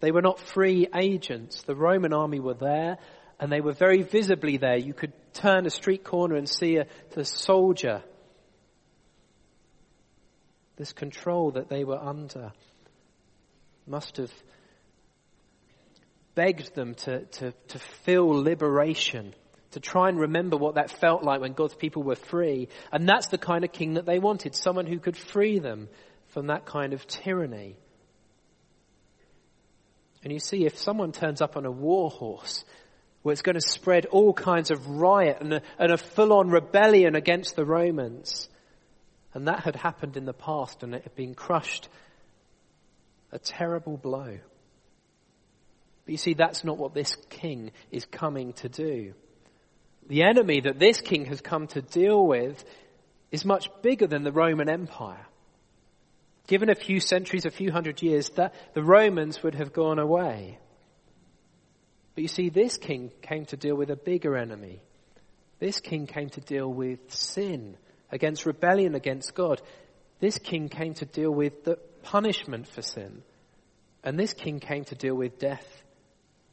They 0.00 0.12
were 0.12 0.20
not 0.20 0.38
free 0.38 0.86
agents. 0.94 1.62
The 1.62 1.74
Roman 1.74 2.12
army 2.12 2.38
were 2.38 2.54
there 2.54 2.98
and 3.40 3.50
they 3.50 3.62
were 3.62 3.72
very 3.72 4.02
visibly 4.02 4.58
there. 4.58 4.76
You 4.76 4.92
could 4.92 5.14
turn 5.32 5.64
a 5.64 5.70
street 5.70 6.04
corner 6.04 6.36
and 6.36 6.46
see 6.46 6.76
a, 6.76 6.86
soldier. 7.24 8.02
This 10.76 10.92
control 10.92 11.52
that 11.52 11.70
they 11.70 11.82
were 11.82 11.98
under 11.98 12.52
must 13.86 14.18
have 14.18 14.32
begged 16.34 16.74
them 16.74 16.94
to, 16.94 17.24
to, 17.24 17.52
to 17.68 17.78
feel 17.78 18.28
liberation, 18.28 19.34
to 19.72 19.80
try 19.80 20.08
and 20.08 20.18
remember 20.18 20.56
what 20.56 20.76
that 20.76 20.90
felt 20.90 21.22
like 21.22 21.40
when 21.40 21.52
God's 21.52 21.74
people 21.74 22.02
were 22.02 22.16
free. 22.16 22.68
And 22.90 23.08
that's 23.08 23.28
the 23.28 23.38
kind 23.38 23.64
of 23.64 23.72
king 23.72 23.94
that 23.94 24.06
they 24.06 24.18
wanted, 24.18 24.54
someone 24.54 24.86
who 24.86 24.98
could 24.98 25.16
free 25.16 25.58
them 25.58 25.88
from 26.28 26.46
that 26.46 26.64
kind 26.64 26.92
of 26.92 27.06
tyranny. 27.06 27.76
And 30.22 30.32
you 30.32 30.40
see, 30.40 30.64
if 30.64 30.78
someone 30.78 31.12
turns 31.12 31.40
up 31.40 31.56
on 31.56 31.64
a 31.64 31.70
war 31.70 32.10
horse, 32.10 32.64
where 33.22 33.32
it's 33.32 33.42
going 33.42 33.54
to 33.54 33.60
spread 33.60 34.06
all 34.06 34.32
kinds 34.32 34.70
of 34.70 34.86
riot 34.86 35.38
and 35.40 35.54
a, 35.54 35.62
and 35.78 35.92
a 35.92 35.98
full-on 35.98 36.50
rebellion 36.50 37.14
against 37.14 37.56
the 37.56 37.64
Romans, 37.64 38.48
and 39.34 39.48
that 39.48 39.60
had 39.60 39.76
happened 39.76 40.16
in 40.16 40.24
the 40.24 40.32
past 40.32 40.82
and 40.82 40.94
it 40.94 41.02
had 41.02 41.14
been 41.14 41.34
crushed, 41.34 41.88
a 43.32 43.38
terrible 43.38 43.96
blow. 43.96 44.38
But 46.04 46.12
you 46.12 46.16
see, 46.16 46.34
that's 46.34 46.64
not 46.64 46.78
what 46.78 46.94
this 46.94 47.16
king 47.28 47.72
is 47.90 48.06
coming 48.06 48.54
to 48.54 48.68
do. 48.68 49.12
The 50.08 50.22
enemy 50.22 50.60
that 50.62 50.78
this 50.78 51.00
king 51.00 51.26
has 51.26 51.40
come 51.40 51.66
to 51.68 51.82
deal 51.82 52.26
with 52.26 52.64
is 53.30 53.44
much 53.44 53.68
bigger 53.82 54.06
than 54.06 54.24
the 54.24 54.32
Roman 54.32 54.68
Empire. 54.68 55.26
Given 56.46 56.70
a 56.70 56.74
few 56.74 56.98
centuries, 56.98 57.44
a 57.44 57.50
few 57.50 57.70
hundred 57.70 58.00
years, 58.00 58.30
that 58.30 58.54
the 58.72 58.82
Romans 58.82 59.42
would 59.42 59.54
have 59.54 59.74
gone 59.74 59.98
away. 59.98 60.58
But 62.14 62.22
you 62.22 62.28
see, 62.28 62.48
this 62.48 62.78
king 62.78 63.12
came 63.20 63.44
to 63.46 63.56
deal 63.56 63.76
with 63.76 63.90
a 63.90 63.96
bigger 63.96 64.34
enemy. 64.34 64.80
This 65.58 65.78
king 65.78 66.06
came 66.06 66.30
to 66.30 66.40
deal 66.40 66.72
with 66.72 67.12
sin, 67.12 67.76
against 68.10 68.46
rebellion 68.46 68.94
against 68.94 69.34
God. 69.34 69.60
This 70.20 70.38
king 70.38 70.70
came 70.70 70.94
to 70.94 71.04
deal 71.04 71.30
with 71.30 71.64
the 71.64 71.76
punishment 72.02 72.66
for 72.66 72.80
sin. 72.80 73.22
And 74.02 74.18
this 74.18 74.32
king 74.32 74.58
came 74.58 74.84
to 74.84 74.94
deal 74.94 75.14
with 75.14 75.38
death 75.38 75.66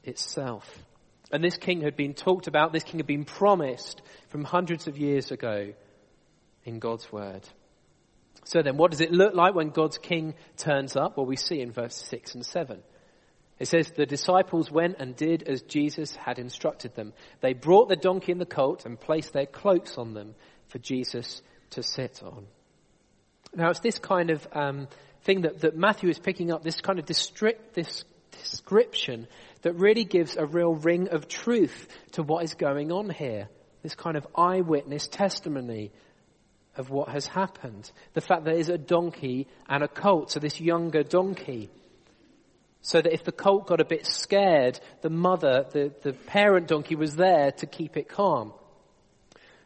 itself. 0.04 0.70
And 1.36 1.44
this 1.44 1.58
king 1.58 1.82
had 1.82 1.98
been 1.98 2.14
talked 2.14 2.48
about, 2.48 2.72
this 2.72 2.86
king 2.86 2.98
had 2.98 3.08
been 3.08 3.26
promised 3.26 4.02
from 4.30 4.46
hundreds 4.46 4.88
of 4.88 4.98
years 4.98 5.32
ago 5.32 5.74
in 6.64 6.80
God's 6.80 7.12
word. 7.12 7.42
So 8.46 8.62
then, 8.62 8.78
what 8.78 8.92
does 8.92 9.02
it 9.02 9.12
look 9.12 9.36
like 9.36 9.54
when 9.54 9.72
God's 9.72 9.98
king 9.98 10.36
turns 10.56 10.96
up? 10.96 11.18
Well, 11.18 11.26
we 11.26 11.36
see 11.36 11.60
in 11.60 11.74
verse 11.74 11.94
6 12.10 12.36
and 12.36 12.46
7. 12.46 12.82
It 13.60 13.68
says, 13.68 13.92
The 13.92 14.06
disciples 14.06 14.72
went 14.72 14.96
and 15.00 15.14
did 15.14 15.44
as 15.44 15.62
Jesus 15.64 16.16
had 16.16 16.40
instructed 16.40 16.96
them. 16.96 17.12
They 17.42 17.52
brought 17.52 17.90
the 17.90 17.98
donkey 17.98 18.32
and 18.32 18.40
the 18.40 18.46
colt 18.46 18.86
and 18.86 18.98
placed 18.98 19.34
their 19.34 19.46
cloaks 19.46 19.98
on 19.98 20.14
them 20.14 20.36
for 20.70 20.80
Jesus 20.80 21.42
to 21.72 21.84
sit 21.84 22.24
on. 22.24 22.48
Now, 23.54 23.72
it's 23.72 23.82
this 23.82 24.00
kind 24.00 24.30
of 24.30 24.48
um, 24.54 24.88
thing 25.24 25.42
that, 25.42 25.60
that 25.60 25.76
Matthew 25.76 26.08
is 26.08 26.18
picking 26.18 26.54
up, 26.54 26.64
this 26.64 26.80
kind 26.80 26.98
of 26.98 27.06
district, 27.06 27.74
this 27.74 28.06
description 28.42 29.28
that 29.66 29.74
really 29.74 30.04
gives 30.04 30.38
a 30.38 30.46
real 30.46 30.76
ring 30.76 31.08
of 31.08 31.28
truth 31.28 31.88
to 32.12 32.22
what 32.22 32.44
is 32.44 32.54
going 32.54 32.92
on 32.92 33.10
here. 33.10 33.50
This 33.82 33.96
kind 33.96 34.16
of 34.16 34.28
eyewitness 34.36 35.08
testimony 35.08 35.92
of 36.78 36.92
what 36.92 37.10
has 37.10 37.26
happened. 37.26 37.92
The 38.14 38.22
fact 38.22 38.44
that 38.44 38.52
there 38.52 38.60
is 38.60 38.70
a 38.70 38.78
donkey 38.78 39.48
and 39.68 39.84
a 39.84 39.88
colt, 39.88 40.30
so 40.30 40.40
this 40.40 40.62
younger 40.62 41.02
donkey. 41.02 41.72
So 42.82 43.02
that 43.02 43.12
if 43.12 43.24
the 43.24 43.32
colt 43.32 43.66
got 43.66 43.82
a 43.82 43.86
bit 43.86 44.06
scared, 44.06 44.80
the 45.02 45.10
mother, 45.10 45.66
the, 45.72 45.92
the 46.04 46.14
parent 46.14 46.68
donkey 46.68 46.96
was 46.96 47.16
there 47.16 47.52
to 47.54 47.66
keep 47.66 47.98
it 47.98 48.08
calm. 48.08 48.54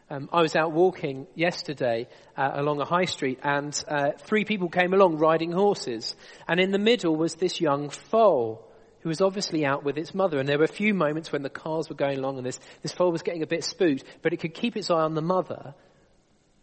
Um, 0.10 0.30
I 0.32 0.42
was 0.42 0.56
out 0.56 0.72
walking 0.72 1.28
yesterday 1.36 2.08
uh, 2.38 2.52
along 2.54 2.80
a 2.80 2.86
high 2.86 3.04
street 3.04 3.40
and 3.44 3.78
uh, 3.90 4.12
three 4.18 4.46
people 4.46 4.70
came 4.70 4.94
along 4.94 5.18
riding 5.18 5.52
horses. 5.52 6.16
And 6.48 6.58
in 6.58 6.72
the 6.72 6.80
middle 6.80 7.18
was 7.18 7.36
this 7.36 7.60
young 7.60 7.90
foal 7.90 8.66
who 9.02 9.10
was 9.10 9.22
obviously 9.22 9.66
out 9.66 9.84
with 9.84 9.98
its 9.98 10.14
mother. 10.14 10.40
And 10.40 10.48
there 10.48 10.58
were 10.58 10.66
a 10.66 10.68
few 10.68 10.94
moments 10.94 11.32
when 11.32 11.44
the 11.44 11.50
cars 11.50 11.90
were 11.90 11.96
going 11.96 12.18
along 12.18 12.38
and 12.38 12.46
this, 12.46 12.60
this 12.82 12.92
foal 12.92 13.12
was 13.12 13.22
getting 13.22 13.44
a 13.44 13.48
bit 13.48 13.64
spooked, 13.64 14.04
but 14.22 14.34
it 14.34 14.38
could 14.38 14.54
keep 14.54 14.76
its 14.76 14.90
eye 14.90 15.02
on 15.02 15.16
the 15.16 15.22
mother 15.22 15.74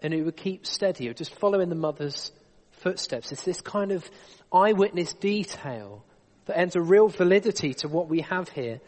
and 0.01 0.13
it 0.13 0.23
would 0.23 0.37
keep 0.37 0.67
steady. 0.67 1.09
Would 1.09 1.17
just 1.17 1.35
follow 1.35 1.61
in 1.61 1.69
the 1.69 1.75
mother's 1.75 2.33
footsteps. 2.73 3.33
It's 3.33 3.45
this 3.45 3.61
kind 3.61 3.93
of 3.93 4.09
eyewitness 4.53 5.15
detail 5.15 6.05
that 6.45 6.59
adds 6.59 6.77
a 6.77 6.81
real 6.81 7.09
validity 7.09 7.75
to 7.75 7.89
what 7.89 8.09
we 8.09 8.21
have 8.21 8.49
here 8.51 8.81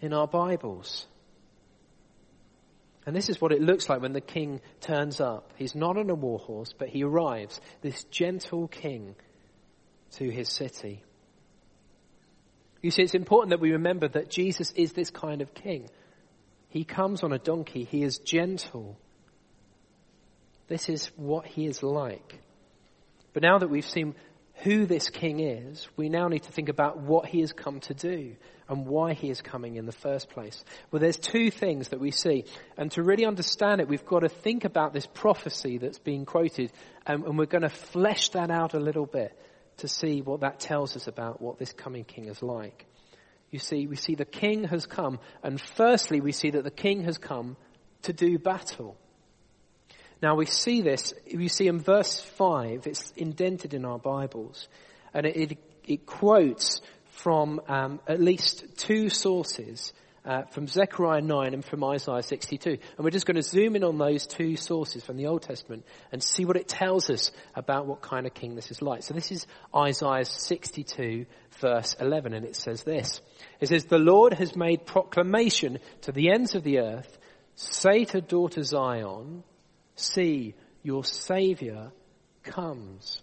in 0.00 0.12
our 0.12 0.26
Bibles. 0.26 1.06
And 3.06 3.14
this 3.16 3.28
is 3.28 3.40
what 3.40 3.52
it 3.52 3.60
looks 3.60 3.88
like 3.88 4.00
when 4.00 4.12
the 4.12 4.20
king 4.20 4.60
turns 4.80 5.20
up. 5.20 5.52
He's 5.56 5.74
not 5.74 5.96
on 5.96 6.10
a 6.10 6.14
war 6.14 6.38
horse, 6.38 6.74
but 6.76 6.88
he 6.88 7.02
arrives, 7.02 7.60
this 7.82 8.04
gentle 8.04 8.68
king, 8.68 9.14
to 10.12 10.30
his 10.30 10.48
city. 10.48 11.02
You 12.82 12.90
see, 12.90 13.02
it's 13.02 13.14
important 13.14 13.50
that 13.50 13.60
we 13.60 13.72
remember 13.72 14.08
that 14.08 14.30
Jesus 14.30 14.72
is 14.72 14.92
this 14.92 15.10
kind 15.10 15.42
of 15.42 15.52
king. 15.54 15.88
He 16.68 16.84
comes 16.84 17.22
on 17.22 17.32
a 17.32 17.38
donkey, 17.38 17.84
he 17.84 18.02
is 18.02 18.18
gentle. 18.18 18.96
This 20.68 20.88
is 20.88 21.10
what 21.16 21.46
he 21.46 21.66
is 21.66 21.82
like. 21.82 22.38
But 23.32 23.42
now 23.42 23.58
that 23.58 23.68
we've 23.68 23.88
seen 23.88 24.14
who 24.62 24.86
this 24.86 25.08
king 25.08 25.40
is, 25.40 25.88
we 25.96 26.08
now 26.08 26.28
need 26.28 26.44
to 26.44 26.52
think 26.52 26.68
about 26.68 26.98
what 26.98 27.26
he 27.26 27.40
has 27.40 27.52
come 27.52 27.80
to 27.80 27.94
do 27.94 28.36
and 28.68 28.86
why 28.86 29.14
he 29.14 29.30
is 29.30 29.42
coming 29.42 29.76
in 29.76 29.86
the 29.86 29.92
first 29.92 30.30
place. 30.30 30.64
Well, 30.90 31.00
there's 31.00 31.16
two 31.16 31.50
things 31.50 31.88
that 31.88 31.98
we 31.98 32.12
see. 32.12 32.44
And 32.76 32.90
to 32.92 33.02
really 33.02 33.24
understand 33.24 33.80
it, 33.80 33.88
we've 33.88 34.06
got 34.06 34.20
to 34.20 34.28
think 34.28 34.64
about 34.64 34.92
this 34.92 35.06
prophecy 35.06 35.78
that's 35.78 35.98
being 35.98 36.24
quoted 36.24 36.72
and, 37.06 37.24
and 37.24 37.38
we're 37.38 37.46
going 37.46 37.62
to 37.62 37.68
flesh 37.68 38.28
that 38.30 38.50
out 38.50 38.74
a 38.74 38.80
little 38.80 39.06
bit 39.06 39.36
to 39.80 39.88
see 39.88 40.22
what 40.22 40.40
that 40.40 40.60
tells 40.60 40.96
us 40.96 41.06
about 41.06 41.40
what 41.40 41.58
this 41.58 41.72
coming 41.72 42.04
king 42.04 42.26
is 42.26 42.42
like. 42.42 42.86
You 43.50 43.58
see, 43.58 43.86
we 43.86 43.96
see 43.96 44.14
the 44.14 44.24
king 44.24 44.64
has 44.64 44.86
come 44.86 45.18
and 45.42 45.60
firstly 45.60 46.20
we 46.20 46.32
see 46.32 46.50
that 46.50 46.64
the 46.64 46.70
king 46.70 47.04
has 47.04 47.18
come 47.18 47.56
to 48.02 48.12
do 48.12 48.38
battle. 48.38 48.96
Now 50.22 50.36
we 50.36 50.46
see 50.46 50.82
this, 50.82 51.14
we 51.34 51.48
see 51.48 51.66
in 51.66 51.80
verse 51.80 52.20
5, 52.20 52.86
it's 52.86 53.10
indented 53.16 53.74
in 53.74 53.84
our 53.84 53.98
Bibles, 53.98 54.68
and 55.14 55.26
it, 55.26 55.36
it, 55.36 55.58
it 55.84 56.06
quotes 56.06 56.82
from 57.12 57.60
um, 57.68 58.00
at 58.06 58.20
least 58.20 58.64
two 58.76 59.08
sources 59.08 59.92
uh, 60.24 60.42
from 60.50 60.66
Zechariah 60.66 61.22
9 61.22 61.54
and 61.54 61.64
from 61.64 61.82
Isaiah 61.84 62.22
62. 62.22 62.70
And 62.70 62.80
we're 62.98 63.10
just 63.10 63.26
going 63.26 63.36
to 63.36 63.42
zoom 63.42 63.76
in 63.76 63.84
on 63.84 63.98
those 63.98 64.26
two 64.26 64.56
sources 64.56 65.02
from 65.02 65.16
the 65.16 65.26
Old 65.26 65.42
Testament 65.42 65.84
and 66.12 66.22
see 66.22 66.44
what 66.44 66.56
it 66.56 66.68
tells 66.68 67.08
us 67.10 67.30
about 67.54 67.86
what 67.86 68.02
kind 68.02 68.26
of 68.26 68.34
king 68.34 68.54
this 68.54 68.70
is 68.70 68.82
like. 68.82 69.02
So 69.02 69.14
this 69.14 69.32
is 69.32 69.46
Isaiah 69.74 70.24
62 70.24 71.26
verse 71.60 71.94
11 72.00 72.34
and 72.34 72.44
it 72.44 72.56
says 72.56 72.82
this. 72.82 73.20
It 73.60 73.68
says, 73.68 73.84
the 73.84 73.98
Lord 73.98 74.34
has 74.34 74.56
made 74.56 74.86
proclamation 74.86 75.78
to 76.02 76.12
the 76.12 76.30
ends 76.30 76.54
of 76.54 76.64
the 76.64 76.80
earth. 76.80 77.18
Say 77.54 78.04
to 78.06 78.20
daughter 78.20 78.62
Zion, 78.62 79.42
see 79.96 80.54
your 80.82 81.04
savior 81.04 81.92
comes. 82.42 83.22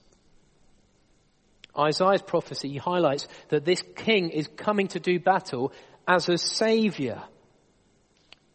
Isaiah's 1.77 2.21
prophecy 2.21 2.77
highlights 2.77 3.27
that 3.49 3.65
this 3.65 3.81
king 3.95 4.29
is 4.29 4.47
coming 4.47 4.87
to 4.89 4.99
do 4.99 5.19
battle 5.19 5.71
as 6.07 6.29
a 6.29 6.37
savior. 6.37 7.21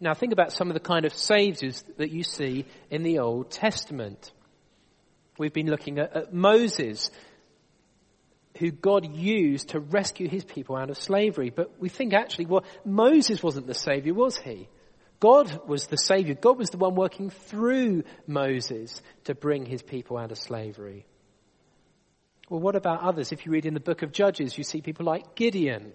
Now 0.01 0.15
think 0.15 0.33
about 0.33 0.53
some 0.53 0.69
of 0.69 0.75
the 0.75 0.81
kind 0.81 1.05
of 1.05 1.15
saviors 1.15 1.85
that 1.99 2.11
you 2.11 2.25
see 2.25 2.67
in 2.91 3.03
the 3.03 3.21
Old 3.21 3.51
Testament. 3.51 4.33
We've 5.39 5.53
been 5.53 5.69
looking 5.69 5.99
at, 5.99 6.17
at 6.17 6.35
Moses, 6.35 7.11
who 8.59 8.71
God 8.71 9.15
used 9.15 9.71
to 9.71 9.81
rescue 9.81 10.29
his 10.29 10.45
people 10.45 10.77
out 10.77 10.91
of 10.91 10.99
slavery. 10.99 11.51
But 11.51 11.81
we 11.81 11.89
think 11.89 12.15
actually, 12.15 12.47
well, 12.47 12.65
Moses 12.85 13.43
wasn't 13.43 13.67
the 13.67 13.75
savior, 13.75 14.15
was 14.15 14.37
he? 14.37 14.69
God 15.21 15.69
was 15.69 15.87
the 15.87 15.97
savior. 15.97 16.35
God 16.35 16.59
was 16.59 16.71
the 16.71 16.79
one 16.79 16.97
working 16.97 17.31
through 17.31 18.03
Moses 18.27 19.01
to 19.25 19.37
bring 19.37 19.65
his 19.65 19.81
people 19.81 20.19
out 20.19 20.33
of 20.33 20.39
slavery. 20.39 21.07
Well, 22.51 22.61
what 22.61 22.75
about 22.75 23.03
others? 23.03 23.31
If 23.31 23.47
you 23.47 23.53
read 23.53 23.65
in 23.65 23.75
the 23.75 23.81
book 23.81 24.03
of 24.03 24.11
Judges, 24.11 24.59
you 24.59 24.65
see 24.65 24.81
people 24.81 25.07
like 25.07 25.37
Gideon 25.37 25.93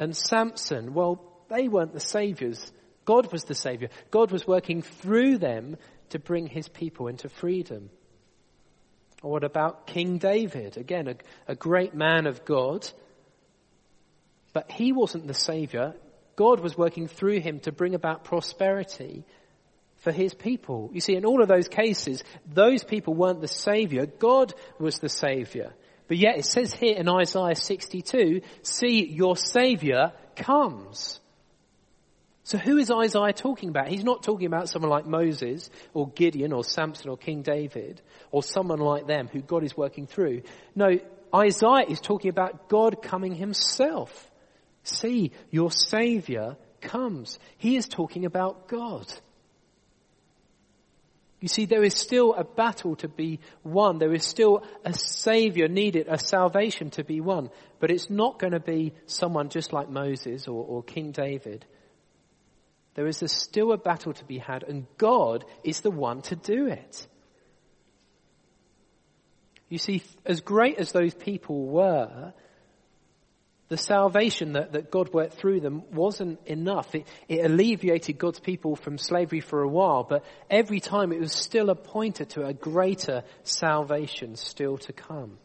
and 0.00 0.16
Samson, 0.16 0.94
well, 0.94 1.22
they 1.50 1.68
weren't 1.68 1.92
the 1.92 2.00
saviors. 2.00 2.72
God 3.04 3.30
was 3.30 3.44
the 3.44 3.54
savior. 3.54 3.90
God 4.10 4.32
was 4.32 4.46
working 4.46 4.80
through 4.80 5.36
them 5.38 5.76
to 6.08 6.18
bring 6.18 6.46
his 6.46 6.68
people 6.68 7.06
into 7.06 7.28
freedom. 7.28 7.90
Or 9.22 9.32
what 9.32 9.44
about 9.44 9.86
King 9.86 10.16
David? 10.16 10.78
Again, 10.78 11.06
a, 11.06 11.16
a 11.48 11.54
great 11.54 11.94
man 11.94 12.26
of 12.26 12.46
God. 12.46 12.88
But 14.54 14.70
he 14.72 14.92
wasn't 14.92 15.26
the 15.26 15.34
savior. 15.34 15.94
God 16.34 16.60
was 16.60 16.78
working 16.78 17.06
through 17.06 17.40
him 17.40 17.60
to 17.60 17.72
bring 17.72 17.94
about 17.94 18.24
prosperity 18.24 19.26
for 19.98 20.12
his 20.12 20.32
people. 20.32 20.88
You 20.94 21.02
see, 21.02 21.14
in 21.14 21.26
all 21.26 21.42
of 21.42 21.48
those 21.48 21.68
cases, 21.68 22.24
those 22.50 22.84
people 22.84 23.12
weren't 23.12 23.42
the 23.42 23.48
savior. 23.48 24.06
God 24.06 24.54
was 24.78 24.98
the 24.98 25.10
savior. 25.10 25.74
But 26.10 26.18
yet 26.18 26.38
it 26.38 26.44
says 26.44 26.74
here 26.74 26.96
in 26.96 27.08
Isaiah 27.08 27.54
62, 27.54 28.40
see 28.62 29.06
your 29.06 29.36
savior 29.36 30.10
comes. 30.34 31.20
So 32.42 32.58
who 32.58 32.78
is 32.78 32.90
Isaiah 32.90 33.32
talking 33.32 33.68
about? 33.68 33.86
He's 33.86 34.02
not 34.02 34.24
talking 34.24 34.48
about 34.48 34.68
someone 34.68 34.90
like 34.90 35.06
Moses 35.06 35.70
or 35.94 36.08
Gideon 36.10 36.52
or 36.52 36.64
Samson 36.64 37.10
or 37.10 37.16
King 37.16 37.42
David 37.42 38.02
or 38.32 38.42
someone 38.42 38.80
like 38.80 39.06
them 39.06 39.28
who 39.28 39.40
God 39.40 39.62
is 39.62 39.76
working 39.76 40.08
through. 40.08 40.42
No, 40.74 40.98
Isaiah 41.32 41.86
is 41.88 42.00
talking 42.00 42.30
about 42.30 42.68
God 42.68 43.02
coming 43.02 43.36
himself. 43.36 44.32
See, 44.82 45.30
your 45.52 45.70
savior 45.70 46.56
comes. 46.80 47.38
He 47.56 47.76
is 47.76 47.86
talking 47.86 48.24
about 48.24 48.66
God. 48.66 49.06
You 51.40 51.48
see, 51.48 51.64
there 51.64 51.82
is 51.82 51.94
still 51.94 52.34
a 52.34 52.44
battle 52.44 52.96
to 52.96 53.08
be 53.08 53.40
won. 53.64 53.98
There 53.98 54.12
is 54.12 54.24
still 54.24 54.62
a 54.84 54.92
savior 54.92 55.68
needed, 55.68 56.06
a 56.08 56.18
salvation 56.18 56.90
to 56.90 57.04
be 57.04 57.20
won. 57.20 57.50
But 57.78 57.90
it's 57.90 58.10
not 58.10 58.38
going 58.38 58.52
to 58.52 58.60
be 58.60 58.92
someone 59.06 59.48
just 59.48 59.72
like 59.72 59.88
Moses 59.88 60.46
or, 60.46 60.62
or 60.62 60.82
King 60.82 61.12
David. 61.12 61.64
There 62.94 63.06
is 63.06 63.22
a, 63.22 63.28
still 63.28 63.72
a 63.72 63.78
battle 63.78 64.12
to 64.12 64.24
be 64.26 64.36
had, 64.36 64.64
and 64.64 64.86
God 64.98 65.46
is 65.64 65.80
the 65.80 65.90
one 65.90 66.20
to 66.22 66.36
do 66.36 66.66
it. 66.66 67.06
You 69.70 69.78
see, 69.78 70.02
as 70.26 70.40
great 70.40 70.78
as 70.78 70.92
those 70.92 71.14
people 71.14 71.64
were, 71.66 72.34
the 73.70 73.76
salvation 73.76 74.54
that, 74.54 74.72
that 74.72 74.90
God 74.90 75.14
worked 75.14 75.34
through 75.34 75.60
them 75.60 75.84
wasn't 75.92 76.44
enough. 76.44 76.92
It, 76.92 77.06
it 77.28 77.44
alleviated 77.44 78.18
God's 78.18 78.40
people 78.40 78.74
from 78.74 78.98
slavery 78.98 79.40
for 79.40 79.62
a 79.62 79.68
while, 79.68 80.02
but 80.02 80.24
every 80.50 80.80
time 80.80 81.12
it 81.12 81.20
was 81.20 81.32
still 81.32 81.70
a 81.70 81.76
pointer 81.76 82.24
to 82.26 82.44
a 82.44 82.52
greater 82.52 83.22
salvation 83.44 84.34
still 84.34 84.76
to 84.78 84.92
come. 84.92 85.38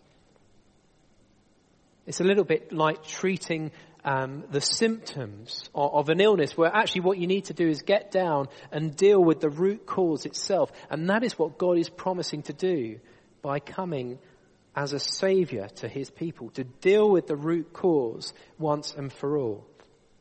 It's 2.08 2.20
a 2.20 2.24
little 2.24 2.44
bit 2.44 2.74
like 2.74 3.04
treating 3.04 3.72
um, 4.04 4.44
the 4.50 4.62
symptoms 4.62 5.70
of, 5.76 5.94
of 5.94 6.10
an 6.10 6.20
illness, 6.20 6.58
where 6.58 6.76
actually 6.76 7.02
what 7.02 7.20
you 7.20 7.28
need 7.28 7.46
to 7.46 7.54
do 7.54 7.68
is 7.68 7.84
get 7.84 8.10
down 8.10 8.48
and 8.72 8.96
deal 8.96 9.24
with 9.24 9.40
the 9.40 9.50
root 9.50 9.86
cause 9.86 10.26
itself, 10.26 10.72
and 10.90 11.10
that 11.12 11.24
is 11.24 11.38
what 11.38 11.60
God 11.60 11.78
is 11.78 11.90
promising 11.90 12.42
to 12.44 12.54
do 12.54 13.00
by 13.44 13.60
coming 13.60 14.18
as 14.76 14.94
a 14.94 15.00
savior 15.00 15.68
to 15.76 15.88
his 15.88 16.10
people, 16.10 16.50
to 16.52 16.64
deal 16.64 17.10
with 17.10 17.28
the 17.28 17.36
root 17.36 17.72
cause 17.72 18.34
once 18.60 18.94
and 18.94 19.12
for 19.12 19.38
all. 19.38 19.66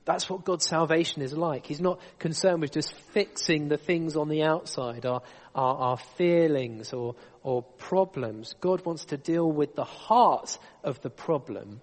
That's 0.04 0.28
what 0.28 0.44
God's 0.44 0.66
salvation 0.66 1.22
is 1.22 1.32
like. 1.32 1.66
He's 1.66 1.80
not 1.80 1.98
concerned 2.18 2.60
with 2.60 2.72
just 2.72 2.94
fixing 3.12 3.68
the 3.68 3.78
things 3.78 4.16
on 4.16 4.28
the 4.28 4.42
outside, 4.42 5.06
our, 5.06 5.22
our, 5.54 5.76
our, 5.76 5.96
feelings 5.96 6.92
or, 6.92 7.14
or 7.42 7.62
problems. 7.62 8.54
God 8.60 8.84
wants 8.84 9.06
to 9.06 9.16
deal 9.16 9.50
with 9.50 9.74
the 9.74 9.84
heart 9.84 10.58
of 10.82 11.00
the 11.00 11.08
problem, 11.08 11.80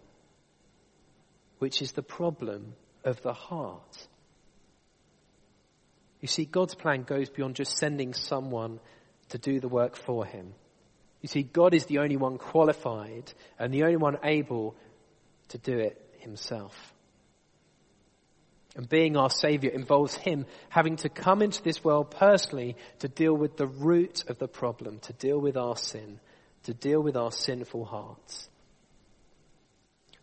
which 1.57 1.81
is 1.81 1.93
the 1.93 2.03
problem 2.03 2.75
of 3.03 3.21
the 3.23 3.33
heart. 3.33 4.07
You 6.19 6.27
see, 6.27 6.45
God's 6.45 6.75
plan 6.75 7.01
goes 7.01 7.29
beyond 7.29 7.55
just 7.55 7.75
sending 7.77 8.13
someone 8.13 8.79
to 9.29 9.39
do 9.39 9.59
the 9.59 9.67
work 9.67 9.95
for 9.95 10.25
him. 10.25 10.53
You 11.21 11.27
see, 11.27 11.43
God 11.43 11.73
is 11.73 11.85
the 11.85 11.99
only 11.99 12.17
one 12.17 12.37
qualified 12.37 13.31
and 13.59 13.73
the 13.73 13.83
only 13.83 13.97
one 13.97 14.17
able 14.23 14.75
to 15.49 15.57
do 15.57 15.77
it 15.77 16.01
himself. 16.19 16.93
And 18.75 18.87
being 18.87 19.17
our 19.17 19.29
Savior 19.29 19.69
involves 19.69 20.15
Him 20.15 20.45
having 20.69 20.95
to 20.97 21.09
come 21.09 21.41
into 21.41 21.61
this 21.61 21.83
world 21.83 22.11
personally 22.11 22.77
to 22.99 23.09
deal 23.09 23.33
with 23.33 23.57
the 23.57 23.67
root 23.67 24.23
of 24.29 24.39
the 24.39 24.47
problem, 24.47 24.99
to 24.99 25.13
deal 25.13 25.39
with 25.39 25.57
our 25.57 25.75
sin, 25.75 26.19
to 26.63 26.73
deal 26.73 27.01
with 27.01 27.17
our 27.17 27.31
sinful 27.31 27.83
hearts. 27.83 28.47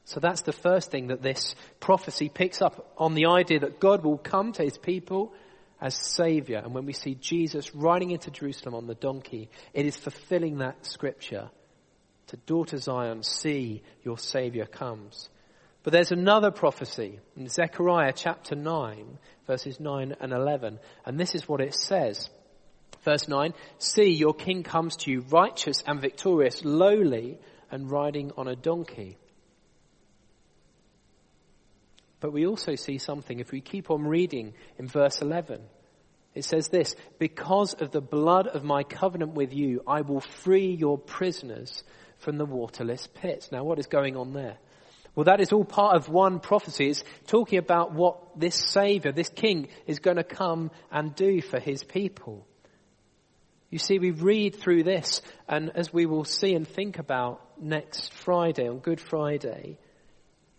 So 0.05 0.21
that's 0.21 0.41
the 0.41 0.53
first 0.53 0.91
thing 0.91 1.09
that 1.09 1.21
this 1.21 1.55
prophecy 1.81 2.31
picks 2.31 2.63
up 2.63 2.95
on 2.97 3.15
the 3.15 3.27
idea 3.27 3.61
that 3.61 3.81
God 3.81 4.03
will 4.03 4.17
come 4.17 4.53
to 4.53 4.63
His 4.63 4.79
people 4.79 5.35
as 5.81 5.95
Savior. 5.95 6.59
And 6.59 6.75
when 6.75 6.87
we 6.87 6.93
see 6.93 7.15
Jesus 7.15 7.75
riding 7.75 8.11
into 8.11 8.31
Jerusalem 8.31 8.75
on 8.75 8.87
the 8.87 8.95
donkey, 8.95 9.51
it 9.73 9.87
is 9.87 9.97
fulfilling 9.97 10.59
that 10.59 10.85
scripture. 10.85 11.51
To 12.29 12.37
daughter 12.37 12.77
Zion, 12.77 13.23
see 13.23 13.83
your 14.03 14.19
Savior 14.19 14.67
comes. 14.67 15.29
But 15.83 15.93
there's 15.93 16.13
another 16.13 16.51
prophecy 16.51 17.21
in 17.37 17.49
Zechariah 17.49 18.13
chapter 18.15 18.55
9, 18.55 19.19
verses 19.47 19.81
9 19.81 20.17
and 20.21 20.33
11. 20.33 20.79
And 21.07 21.19
this 21.19 21.35
is 21.35 21.49
what 21.49 21.61
it 21.61 21.75
says. 21.75 22.29
Verse 23.05 23.29
9, 23.29 23.55
see 23.79 24.11
your 24.11 24.35
king 24.35 24.65
comes 24.65 24.97
to 24.97 25.11
you 25.11 25.25
righteous 25.31 25.83
and 25.87 26.01
victorious, 26.01 26.65
lowly 26.65 27.39
and 27.71 27.91
riding 27.91 28.33
on 28.37 28.49
a 28.49 28.57
donkey. 28.57 29.17
But 32.21 32.33
we 32.33 32.47
also 32.47 32.75
see 32.75 32.99
something 32.99 33.39
if 33.39 33.53
we 33.53 33.61
keep 33.61 33.91
on 33.91 34.03
reading 34.07 34.55
in 34.79 34.89
verse 34.89 35.21
11. 35.23 35.61
It 36.35 36.45
says 36.45 36.69
this, 36.69 36.95
because 37.19 37.75
of 37.75 37.91
the 37.91 38.01
blood 38.01 38.47
of 38.47 38.65
my 38.65 38.83
covenant 38.83 39.35
with 39.35 39.53
you, 39.53 39.83
I 39.87 40.03
will 40.03 40.21
free 40.21 40.73
your 40.73 40.99
prisoners 40.99 41.83
from 42.19 42.39
the 42.39 42.45
waterless 42.45 43.07
pits. 43.07 43.51
Now 43.51 43.65
what 43.65 43.79
is 43.79 43.87
going 43.87 44.17
on 44.17 44.33
there? 44.33 44.59
Well, 45.15 45.25
that 45.25 45.41
is 45.41 45.53
all 45.53 45.65
part 45.65 45.97
of 45.97 46.09
one 46.09 46.39
prophecy. 46.39 46.91
It's 46.91 47.03
talking 47.27 47.59
about 47.59 47.93
what 47.93 48.39
this 48.39 48.55
Savior, 48.55 49.11
this 49.11 49.29
King, 49.29 49.69
is 49.87 49.99
going 49.99 50.17
to 50.17 50.25
come 50.25 50.71
and 50.93 51.15
do 51.15 51.41
for 51.41 51.59
His 51.59 51.83
people. 51.83 52.47
You 53.71 53.79
see, 53.79 53.99
we 53.99 54.13
read 54.13 54.55
through 54.55 54.85
this, 54.85 55.21
and 55.49 55.73
as 55.75 55.93
we 55.93 56.07
will 56.07 56.25
see 56.25 56.55
and 56.55 56.67
think 56.67 56.99
about 56.99 57.43
next 57.61 58.13
Friday, 58.13 58.69
on 58.69 58.79
Good 58.79 59.01
Friday, 59.01 59.79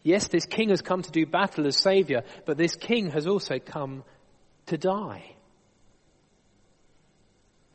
Yes, 0.04 0.28
this 0.28 0.46
king 0.46 0.70
has 0.70 0.82
come 0.82 1.02
to 1.02 1.12
do 1.12 1.26
battle 1.26 1.68
as 1.68 1.78
savior, 1.78 2.24
but 2.46 2.58
this 2.58 2.76
king 2.76 3.12
has 3.12 3.28
also 3.28 3.60
come 3.60 4.04
to 4.68 4.78
die. 4.78 5.36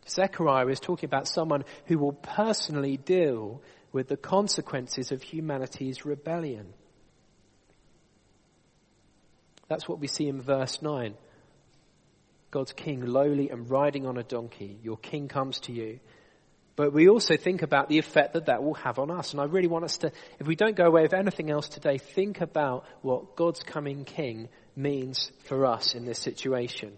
Zechariah 0.09 0.69
is 0.69 0.81
talking 0.81 1.07
about 1.07 1.29
someone 1.29 1.65
who 1.87 1.99
will 1.99 2.13
personally 2.13 2.97
deal 2.97 3.63
with 3.93 4.09
the 4.09 4.17
consequences 4.17 5.13
of 5.13 5.23
humanity's 5.23 6.05
rebellion. 6.05 6.73
That's 9.69 9.89
what 9.89 9.99
we 9.99 10.09
see 10.09 10.29
in 10.29 10.43
verse 10.43 10.83
9. 10.83 11.15
God's 12.51 12.73
king 12.73 13.05
lowly 13.05 13.51
and 13.51 13.69
riding 13.71 14.07
on 14.07 14.19
a 14.19 14.23
donkey. 14.23 14.79
Your 14.83 14.97
king 14.97 15.29
comes 15.29 15.61
to 15.61 15.73
you. 15.73 16.01
But 16.77 16.93
we 16.93 17.09
also 17.09 17.37
think 17.37 17.63
about 17.63 17.89
the 17.89 17.99
effect 17.99 18.33
that 18.33 18.47
that 18.47 18.63
will 18.63 18.75
have 18.75 18.99
on 18.99 19.11
us. 19.11 19.33
And 19.33 19.41
I 19.41 19.45
really 19.45 19.69
want 19.69 19.85
us 19.85 19.99
to, 19.99 20.11
if 20.41 20.47
we 20.47 20.57
don't 20.57 20.77
go 20.77 20.87
away 20.87 21.03
with 21.03 21.15
anything 21.15 21.51
else 21.51 21.69
today, 21.69 21.99
think 21.99 22.41
about 22.41 22.85
what 23.03 23.37
God's 23.37 23.63
coming 23.63 24.05
King 24.05 24.49
means 24.75 25.31
for 25.45 25.67
us 25.67 25.95
in 25.95 26.05
this 26.05 26.19
situation. 26.19 26.93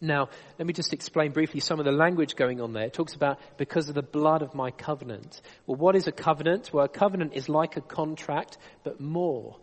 Now, 0.00 0.30
let 0.58 0.66
me 0.66 0.72
just 0.72 0.92
explain 0.92 1.32
briefly 1.32 1.60
some 1.60 1.78
of 1.78 1.84
the 1.84 1.92
language 1.92 2.34
going 2.34 2.60
on 2.60 2.72
there. 2.72 2.84
It 2.84 2.94
talks 2.94 3.14
about 3.14 3.38
because 3.58 3.88
of 3.88 3.94
the 3.94 4.02
blood 4.02 4.42
of 4.42 4.54
my 4.54 4.70
covenant. 4.70 5.40
Well, 5.66 5.76
what 5.76 5.94
is 5.94 6.06
a 6.06 6.12
covenant? 6.12 6.70
Well, 6.72 6.86
a 6.86 6.88
covenant 6.88 7.34
is 7.34 7.48
like 7.48 7.76
a 7.76 7.82
contract, 7.82 8.56
but 8.82 8.98
more. 8.98 9.56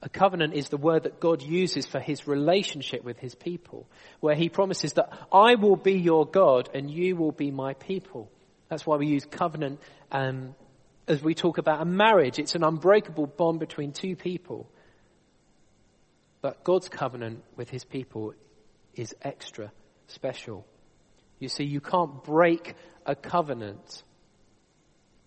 A 0.00 0.08
covenant 0.08 0.54
is 0.54 0.68
the 0.68 0.76
word 0.76 1.02
that 1.02 1.20
God 1.20 1.42
uses 1.42 1.86
for 1.86 2.00
his 2.00 2.26
relationship 2.26 3.04
with 3.04 3.18
his 3.18 3.34
people, 3.34 3.86
where 4.20 4.34
he 4.34 4.48
promises 4.48 4.94
that 4.94 5.12
I 5.30 5.56
will 5.56 5.76
be 5.76 5.94
your 5.94 6.26
God 6.26 6.70
and 6.74 6.90
you 6.90 7.16
will 7.16 7.30
be 7.30 7.50
my 7.50 7.74
people. 7.74 8.30
That's 8.72 8.86
why 8.86 8.96
we 8.96 9.06
use 9.06 9.26
covenant 9.26 9.80
um, 10.10 10.54
as 11.06 11.22
we 11.22 11.34
talk 11.34 11.58
about 11.58 11.82
a 11.82 11.84
marriage. 11.84 12.38
It's 12.38 12.54
an 12.54 12.64
unbreakable 12.64 13.26
bond 13.26 13.60
between 13.60 13.92
two 13.92 14.16
people. 14.16 14.66
But 16.40 16.64
God's 16.64 16.88
covenant 16.88 17.44
with 17.54 17.68
his 17.68 17.84
people 17.84 18.32
is 18.94 19.14
extra 19.20 19.70
special. 20.06 20.66
You 21.38 21.50
see, 21.50 21.64
you 21.64 21.82
can't 21.82 22.24
break 22.24 22.74
a 23.04 23.14
covenant. 23.14 24.04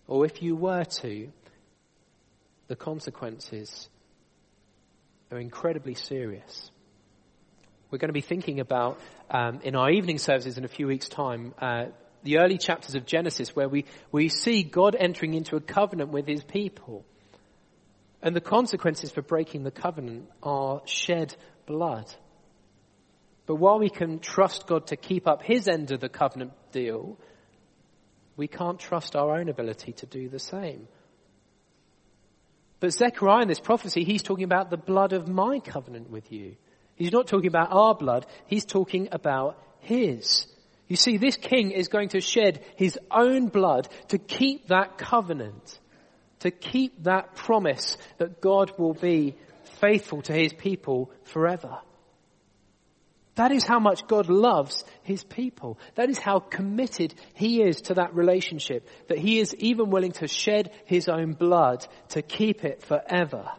Or 0.08 0.24
if 0.24 0.42
you 0.42 0.56
were 0.56 0.82
to, 0.82 1.28
the 2.66 2.74
consequences 2.74 3.88
are 5.30 5.38
incredibly 5.38 5.94
serious. 5.94 6.72
We're 7.92 7.98
going 7.98 8.08
to 8.08 8.12
be 8.12 8.22
thinking 8.22 8.58
about, 8.58 8.98
um, 9.30 9.60
in 9.62 9.76
our 9.76 9.88
evening 9.88 10.18
services 10.18 10.58
in 10.58 10.64
a 10.64 10.68
few 10.68 10.88
weeks' 10.88 11.08
time, 11.08 11.54
uh, 11.60 11.84
the 12.22 12.38
early 12.38 12.58
chapters 12.58 12.94
of 12.94 13.06
Genesis 13.06 13.54
where 13.54 13.68
we, 13.68 13.84
we 14.12 14.28
see 14.28 14.62
God 14.62 14.96
entering 14.98 15.34
into 15.34 15.56
a 15.56 15.60
covenant 15.60 16.10
with 16.10 16.26
his 16.26 16.42
people. 16.42 17.04
And 18.22 18.34
the 18.34 18.40
consequences 18.40 19.10
for 19.10 19.22
breaking 19.22 19.62
the 19.62 19.70
covenant 19.70 20.28
are 20.42 20.82
shed 20.86 21.36
blood. 21.66 22.12
But 23.46 23.56
while 23.56 23.78
we 23.78 23.90
can 23.90 24.18
trust 24.18 24.66
God 24.66 24.88
to 24.88 24.96
keep 24.96 25.28
up 25.28 25.42
his 25.42 25.68
end 25.68 25.92
of 25.92 26.00
the 26.00 26.08
covenant 26.08 26.52
deal, 26.72 27.16
we 28.36 28.48
can't 28.48 28.78
trust 28.78 29.16
our 29.16 29.38
own 29.38 29.48
ability 29.48 29.92
to 29.92 30.06
do 30.06 30.28
the 30.28 30.38
same. 30.38 30.88
But 32.80 32.92
Zechariah 32.92 33.42
in 33.42 33.48
this 33.48 33.60
prophecy, 33.60 34.04
he's 34.04 34.22
talking 34.22 34.44
about 34.44 34.70
the 34.70 34.76
blood 34.76 35.12
of 35.12 35.28
my 35.28 35.60
covenant 35.60 36.10
with 36.10 36.30
you. 36.30 36.56
He's 36.96 37.12
not 37.12 37.26
talking 37.26 37.48
about 37.48 37.72
our 37.72 37.94
blood, 37.94 38.26
he's 38.46 38.64
talking 38.64 39.08
about 39.12 39.58
his. 39.80 40.46
You 40.88 40.96
see, 40.96 41.16
this 41.16 41.36
king 41.36 41.72
is 41.72 41.88
going 41.88 42.10
to 42.10 42.20
shed 42.20 42.64
his 42.76 42.98
own 43.10 43.48
blood 43.48 43.88
to 44.08 44.18
keep 44.18 44.68
that 44.68 44.98
covenant, 44.98 45.78
to 46.40 46.50
keep 46.50 47.02
that 47.04 47.34
promise 47.34 47.96
that 48.18 48.40
God 48.40 48.72
will 48.78 48.94
be 48.94 49.34
faithful 49.80 50.22
to 50.22 50.32
his 50.32 50.52
people 50.52 51.10
forever. 51.24 51.78
That 53.34 53.52
is 53.52 53.64
how 53.64 53.78
much 53.78 54.06
God 54.06 54.30
loves 54.30 54.84
his 55.02 55.22
people. 55.22 55.78
That 55.94 56.08
is 56.08 56.18
how 56.18 56.38
committed 56.38 57.14
he 57.34 57.62
is 57.62 57.82
to 57.82 57.94
that 57.94 58.14
relationship, 58.14 58.88
that 59.08 59.18
he 59.18 59.40
is 59.40 59.54
even 59.56 59.90
willing 59.90 60.12
to 60.12 60.28
shed 60.28 60.70
his 60.86 61.08
own 61.08 61.32
blood 61.32 61.86
to 62.10 62.22
keep 62.22 62.64
it 62.64 62.82
forever. 62.82 63.50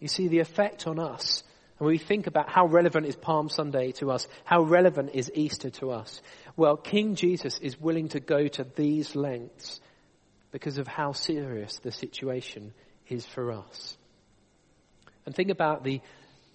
You 0.00 0.08
see 0.08 0.28
the 0.28 0.40
effect 0.40 0.86
on 0.86 0.98
us. 0.98 1.44
And 1.78 1.86
we 1.86 1.98
think 1.98 2.26
about 2.26 2.48
how 2.48 2.66
relevant 2.66 3.06
is 3.06 3.16
Palm 3.16 3.48
Sunday 3.48 3.92
to 3.92 4.10
us, 4.10 4.26
how 4.44 4.62
relevant 4.62 5.10
is 5.12 5.30
Easter 5.34 5.70
to 5.70 5.90
us. 5.90 6.22
Well, 6.56 6.76
King 6.76 7.14
Jesus 7.14 7.58
is 7.58 7.80
willing 7.80 8.08
to 8.10 8.20
go 8.20 8.48
to 8.48 8.64
these 8.76 9.14
lengths 9.14 9.80
because 10.52 10.78
of 10.78 10.86
how 10.86 11.12
serious 11.12 11.78
the 11.80 11.92
situation 11.92 12.72
is 13.08 13.26
for 13.26 13.52
us. 13.52 13.98
And 15.26 15.34
think 15.34 15.50
about 15.50 15.84
the 15.84 16.00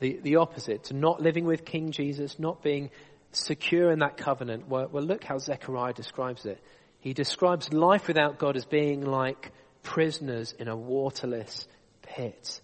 the, 0.01 0.19
the 0.21 0.35
opposite, 0.37 0.85
to 0.85 0.95
not 0.95 1.21
living 1.21 1.45
with 1.45 1.63
King 1.63 1.91
Jesus, 1.91 2.37
not 2.39 2.61
being 2.61 2.89
secure 3.31 3.91
in 3.91 3.99
that 3.99 4.17
covenant. 4.17 4.67
Well, 4.67 4.89
well, 4.91 5.03
look 5.03 5.23
how 5.23 5.37
Zechariah 5.37 5.93
describes 5.93 6.45
it. 6.45 6.59
He 6.99 7.13
describes 7.13 7.71
life 7.71 8.07
without 8.07 8.39
God 8.39 8.57
as 8.57 8.65
being 8.65 9.05
like 9.05 9.51
prisoners 9.83 10.53
in 10.57 10.67
a 10.67 10.75
waterless 10.75 11.67
pit. 12.01 12.61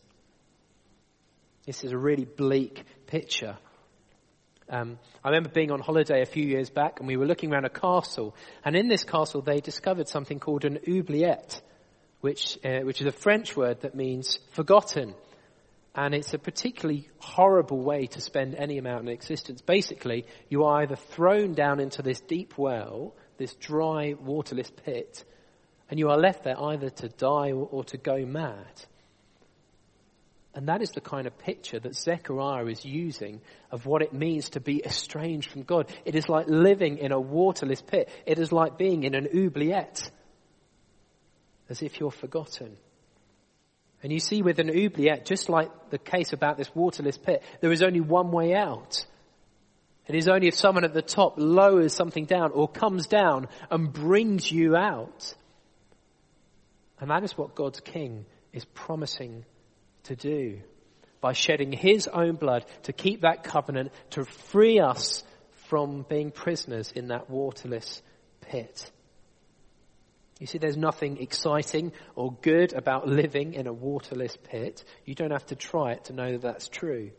This 1.68 1.84
is 1.84 1.92
a 1.92 1.98
really 1.98 2.24
bleak 2.24 2.86
picture. 3.08 3.58
Um, 4.70 5.00
I 5.22 5.28
remember 5.28 5.50
being 5.50 5.70
on 5.70 5.82
holiday 5.82 6.22
a 6.22 6.26
few 6.26 6.46
years 6.46 6.70
back 6.70 7.00
and 7.00 7.08
we 7.10 7.18
were 7.18 7.26
looking 7.26 7.52
around 7.52 7.66
a 7.66 7.70
castle 7.70 8.34
and 8.64 8.74
in 8.74 8.88
this 8.88 9.04
castle 9.04 9.42
they 9.42 9.60
discovered 9.60 10.08
something 10.08 10.40
called 10.40 10.64
an 10.64 10.80
oubliette, 10.88 11.62
which, 12.22 12.58
uh, 12.64 12.80
which 12.84 13.02
is 13.02 13.08
a 13.08 13.12
French 13.12 13.58
word 13.58 13.82
that 13.82 13.96
means 13.96 14.40
forgotten. 14.54 15.14
And 15.94 16.16
it's 16.16 16.34
a 16.34 16.40
particularly 16.40 17.10
horrible 17.20 17.84
way 17.84 18.08
to 18.08 18.22
spend 18.22 18.56
any 18.56 18.78
amount 18.78 19.02
of 19.02 19.10
existence. 19.10 19.60
Basically, 19.60 20.26
you 20.48 20.64
are 20.64 20.84
either 20.84 20.96
thrown 20.96 21.54
down 21.54 21.82
into 21.82 22.02
this 22.02 22.22
deep 22.22 22.58
well, 22.58 23.14
this 23.38 23.54
dry, 23.56 24.14
waterless 24.14 24.72
pit, 24.86 25.26
and 25.90 26.00
you 26.00 26.08
are 26.12 26.18
left 26.18 26.46
there 26.46 26.58
either 26.58 26.90
to 26.90 27.10
die 27.10 27.52
or, 27.52 27.68
or 27.70 27.84
to 27.86 27.98
go 27.98 28.26
mad. 28.26 28.86
And 30.58 30.70
that 30.70 30.82
is 30.82 30.90
the 30.90 31.02
kind 31.02 31.28
of 31.28 31.38
picture 31.38 31.80
that 31.80 31.96
Zechariah 31.96 32.66
is 32.66 32.84
using 32.84 33.42
of 33.70 33.86
what 33.86 34.02
it 34.02 34.12
means 34.12 34.50
to 34.50 34.60
be 34.60 34.84
estranged 34.84 35.52
from 35.52 35.62
God. 35.62 35.88
It 36.04 36.16
is 36.16 36.28
like 36.30 36.48
living 36.48 36.98
in 36.98 37.12
a 37.12 37.20
waterless 37.20 37.80
pit. 37.80 38.10
It 38.26 38.40
is 38.40 38.52
like 38.52 38.76
being 38.76 39.04
in 39.04 39.14
an 39.14 39.28
oubliette, 39.28 40.10
as 41.70 41.84
if 41.84 42.00
you're 42.00 42.10
forgotten. 42.10 42.76
And 44.02 44.12
you 44.12 44.20
see 44.20 44.42
with 44.42 44.58
an 44.58 44.72
oubliette, 44.72 45.28
just 45.28 45.48
like 45.48 45.70
the 45.92 46.00
case 46.00 46.34
about 46.34 46.58
this 46.58 46.74
waterless 46.74 47.20
pit, 47.20 47.44
there 47.62 47.72
is 47.72 47.84
only 47.84 48.02
one 48.02 48.32
way 48.32 48.56
out. 48.56 49.06
It 50.08 50.16
is 50.16 50.28
only 50.28 50.48
if 50.48 50.56
someone 50.56 50.86
at 50.86 50.94
the 50.96 51.04
top 51.04 51.36
lowers 51.38 51.94
something 51.94 52.26
down 52.26 52.50
or 52.52 52.68
comes 52.68 53.06
down 53.06 53.48
and 53.70 53.94
brings 53.94 54.52
you 54.52 54.76
out. 54.76 55.36
And 57.00 57.12
that 57.12 57.24
is 57.24 57.38
what 57.38 57.54
God's 57.54 57.80
King 57.80 58.26
is 58.54 58.66
promising 58.66 59.46
to 60.08 60.16
do 60.16 60.60
by 61.22 61.34
shedding 61.34 61.72
his 61.72 62.08
own 62.08 62.36
blood 62.36 62.66
to 62.84 62.94
keep 62.94 63.22
that 63.22 63.44
covenant, 63.44 63.92
to 64.12 64.26
free 64.26 64.80
us 64.80 65.24
from 65.68 66.06
being 66.08 66.32
prisoners 66.32 66.92
in 66.92 67.08
that 67.08 67.30
waterless 67.30 68.02
pit. 68.42 68.92
You 70.40 70.46
see, 70.46 70.60
there's 70.60 70.78
nothing 70.78 71.18
exciting 71.18 71.92
or 72.16 72.34
good 72.42 72.74
about 72.74 73.08
living 73.08 73.54
in 73.54 73.66
a 73.66 73.74
waterless 73.74 74.38
pit. 74.38 74.84
You 75.06 75.16
don't 75.16 75.32
have 75.32 75.48
to 75.48 75.56
try 75.56 75.94
it 75.94 76.06
to 76.06 76.14
know 76.14 76.32
that 76.34 76.42
that's 76.42 76.68
true. 76.68 77.12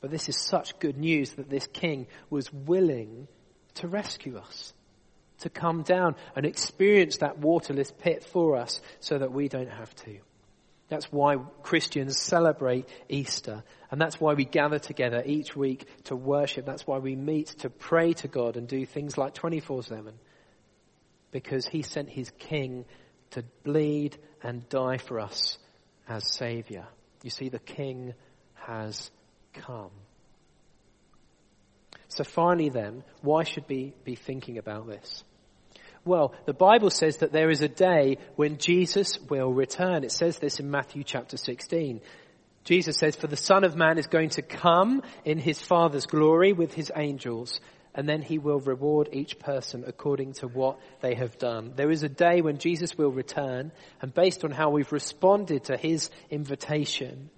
But 0.00 0.10
this 0.10 0.28
is 0.28 0.36
such 0.36 0.78
good 0.80 0.98
news 0.98 1.30
that 1.34 1.48
this 1.48 1.66
king 1.68 2.08
was 2.30 2.52
willing 2.52 3.28
to 3.74 3.88
rescue 3.88 4.36
us, 4.36 4.74
to 5.38 5.48
come 5.48 5.82
down 5.82 6.16
and 6.34 6.44
experience 6.44 7.18
that 7.18 7.38
waterless 7.38 7.92
pit 7.92 8.24
for 8.24 8.56
us 8.56 8.80
so 9.00 9.16
that 9.16 9.32
we 9.32 9.48
don't 9.48 9.70
have 9.70 9.94
to. 9.96 10.18
That's 10.88 11.10
why 11.10 11.36
Christians 11.62 12.18
celebrate 12.18 12.88
Easter. 13.08 13.64
And 13.90 14.00
that's 14.00 14.20
why 14.20 14.34
we 14.34 14.44
gather 14.44 14.78
together 14.78 15.22
each 15.24 15.56
week 15.56 15.86
to 16.04 16.16
worship. 16.16 16.66
That's 16.66 16.86
why 16.86 16.98
we 16.98 17.16
meet 17.16 17.48
to 17.60 17.70
pray 17.70 18.12
to 18.14 18.28
God 18.28 18.56
and 18.56 18.68
do 18.68 18.84
things 18.84 19.16
like 19.16 19.34
24 19.34 19.82
7 19.82 20.14
because 21.30 21.66
he 21.66 21.82
sent 21.82 22.08
his 22.08 22.30
king 22.38 22.84
to 23.30 23.42
bleed 23.64 24.16
and 24.42 24.68
die 24.68 24.98
for 24.98 25.18
us 25.18 25.58
as 26.06 26.32
Savior. 26.32 26.86
You 27.22 27.30
see, 27.30 27.48
the 27.48 27.58
king 27.58 28.14
has 28.54 29.10
come. 29.52 29.90
So 32.08 32.22
finally 32.22 32.68
then, 32.68 33.02
why 33.22 33.42
should 33.42 33.64
we 33.68 33.94
be 34.04 34.14
thinking 34.14 34.58
about 34.58 34.86
this? 34.86 35.24
Well, 36.04 36.34
the 36.44 36.52
Bible 36.52 36.90
says 36.90 37.18
that 37.18 37.32
there 37.32 37.50
is 37.50 37.62
a 37.62 37.68
day 37.68 38.18
when 38.36 38.58
Jesus 38.58 39.18
will 39.30 39.52
return. 39.52 40.04
It 40.04 40.12
says 40.12 40.38
this 40.38 40.60
in 40.60 40.70
Matthew 40.70 41.02
chapter 41.04 41.36
16. 41.36 42.00
Jesus 42.64 42.96
says, 42.96 43.16
for 43.16 43.26
the 43.26 43.36
Son 43.36 43.64
of 43.64 43.76
Man 43.76 43.98
is 43.98 44.06
going 44.06 44.30
to 44.30 44.42
come 44.42 45.02
in 45.24 45.38
his 45.38 45.60
Father's 45.60 46.06
glory 46.06 46.52
with 46.52 46.72
his 46.74 46.90
angels 46.94 47.60
and 47.94 48.08
then 48.08 48.22
he 48.22 48.38
will 48.38 48.58
reward 48.58 49.08
each 49.12 49.38
person 49.38 49.84
according 49.86 50.32
to 50.34 50.48
what 50.48 50.78
they 51.00 51.14
have 51.14 51.38
done. 51.38 51.72
There 51.76 51.90
is 51.90 52.02
a 52.02 52.08
day 52.08 52.40
when 52.40 52.58
Jesus 52.58 52.98
will 52.98 53.12
return, 53.12 53.70
and 54.02 54.12
based 54.12 54.44
on 54.44 54.50
how 54.50 54.70
we've 54.70 54.90
responded 54.90 55.64
to 55.64 55.76
his 55.76 56.10
invitation, 56.28 57.30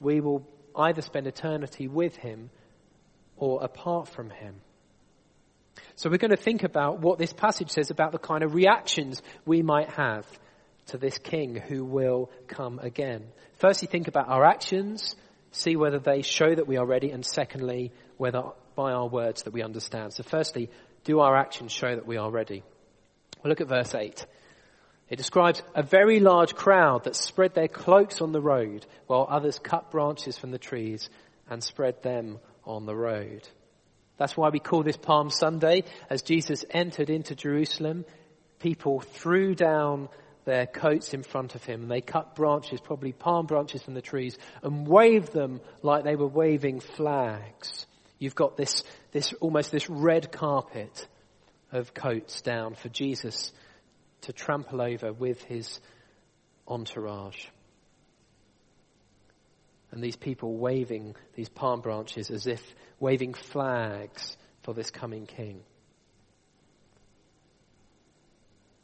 we 0.00 0.20
will 0.20 0.46
either 0.76 1.02
spend 1.02 1.26
eternity 1.26 1.88
with 1.88 2.14
him 2.16 2.50
or 3.36 3.62
apart 3.62 4.08
from 4.08 4.30
him. 4.30 4.60
So 6.02 6.10
we're 6.10 6.18
going 6.18 6.32
to 6.32 6.36
think 6.36 6.64
about 6.64 6.98
what 6.98 7.20
this 7.20 7.32
passage 7.32 7.70
says 7.70 7.92
about 7.92 8.10
the 8.10 8.18
kind 8.18 8.42
of 8.42 8.54
reactions 8.54 9.22
we 9.46 9.62
might 9.62 9.88
have 9.90 10.26
to 10.86 10.98
this 10.98 11.16
king 11.16 11.54
who 11.54 11.84
will 11.84 12.28
come 12.48 12.80
again. 12.80 13.22
Firstly, 13.58 13.86
think 13.86 14.08
about 14.08 14.28
our 14.28 14.44
actions, 14.44 15.14
see 15.52 15.76
whether 15.76 16.00
they 16.00 16.22
show 16.22 16.52
that 16.52 16.66
we 16.66 16.76
are 16.76 16.84
ready, 16.84 17.12
and 17.12 17.24
secondly, 17.24 17.92
whether 18.16 18.42
by 18.74 18.90
our 18.90 19.06
words 19.06 19.44
that 19.44 19.52
we 19.52 19.62
understand. 19.62 20.12
So 20.12 20.24
firstly, 20.24 20.70
do 21.04 21.20
our 21.20 21.36
actions 21.36 21.70
show 21.70 21.94
that 21.94 22.04
we 22.04 22.16
are 22.16 22.32
ready? 22.32 22.64
Well, 23.40 23.50
look 23.50 23.60
at 23.60 23.68
verse 23.68 23.94
8. 23.94 24.26
It 25.08 25.16
describes 25.18 25.62
a 25.72 25.84
very 25.84 26.18
large 26.18 26.56
crowd 26.56 27.04
that 27.04 27.14
spread 27.14 27.54
their 27.54 27.68
cloaks 27.68 28.20
on 28.20 28.32
the 28.32 28.42
road 28.42 28.86
while 29.06 29.28
others 29.30 29.60
cut 29.60 29.92
branches 29.92 30.36
from 30.36 30.50
the 30.50 30.58
trees 30.58 31.08
and 31.48 31.62
spread 31.62 32.02
them 32.02 32.40
on 32.64 32.86
the 32.86 32.96
road. 32.96 33.46
That's 34.18 34.36
why 34.36 34.50
we 34.50 34.58
call 34.58 34.82
this 34.82 34.96
Palm 34.96 35.30
Sunday. 35.30 35.84
As 36.10 36.22
Jesus 36.22 36.64
entered 36.70 37.10
into 37.10 37.34
Jerusalem, 37.34 38.04
people 38.58 39.00
threw 39.00 39.54
down 39.54 40.08
their 40.44 40.66
coats 40.66 41.14
in 41.14 41.22
front 41.22 41.54
of 41.54 41.64
him. 41.64 41.88
They 41.88 42.00
cut 42.00 42.34
branches, 42.34 42.80
probably 42.80 43.12
palm 43.12 43.46
branches 43.46 43.82
from 43.82 43.94
the 43.94 44.02
trees, 44.02 44.36
and 44.62 44.86
waved 44.86 45.32
them 45.32 45.60
like 45.82 46.04
they 46.04 46.16
were 46.16 46.28
waving 46.28 46.80
flags. 46.80 47.86
You've 48.18 48.34
got 48.34 48.56
this, 48.56 48.84
this 49.12 49.32
almost 49.34 49.70
this 49.70 49.88
red 49.88 50.30
carpet 50.32 51.06
of 51.70 51.94
coats 51.94 52.42
down 52.42 52.74
for 52.74 52.88
Jesus 52.88 53.52
to 54.22 54.32
trample 54.32 54.80
over 54.80 55.12
with 55.12 55.42
his 55.44 55.80
entourage. 56.68 57.46
And 59.90 60.02
these 60.02 60.16
people 60.16 60.56
waving 60.56 61.16
these 61.34 61.48
palm 61.48 61.80
branches 61.80 62.30
as 62.30 62.46
if 62.46 62.62
waving 63.02 63.34
flags 63.34 64.36
for 64.62 64.72
this 64.72 64.90
coming 64.90 65.26
king. 65.26 65.60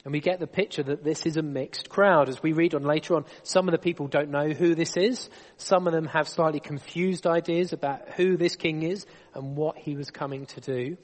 And 0.04 0.12
we 0.12 0.20
get 0.20 0.40
the 0.40 0.46
picture 0.48 0.83
that 0.83 1.04
this 1.04 1.24
is 1.24 1.37
a 1.37 1.42
mixed 1.42 1.88
crowd. 1.88 2.28
As 2.28 2.42
we 2.42 2.52
read 2.52 2.74
on 2.74 2.83
later 2.83 3.14
on, 3.14 3.26
some 3.44 3.68
of 3.68 3.72
the 3.72 3.78
people 3.78 4.09
don't 4.09 4.31
know 4.31 4.48
who 4.48 4.74
this 4.74 4.96
is. 4.96 5.31
Some 5.57 5.87
of 5.87 5.92
them 5.92 6.07
have 6.07 6.28
slightly 6.28 6.59
confused 6.59 7.26
ideas 7.26 7.72
about 7.72 8.11
who 8.16 8.37
this 8.37 8.57
king 8.57 8.83
is 8.83 9.07
and 9.35 9.54
what 9.54 9.78
he 9.78 9.94
was 9.94 10.11
coming 10.11 10.46
to 10.46 10.61
do. 10.61 10.96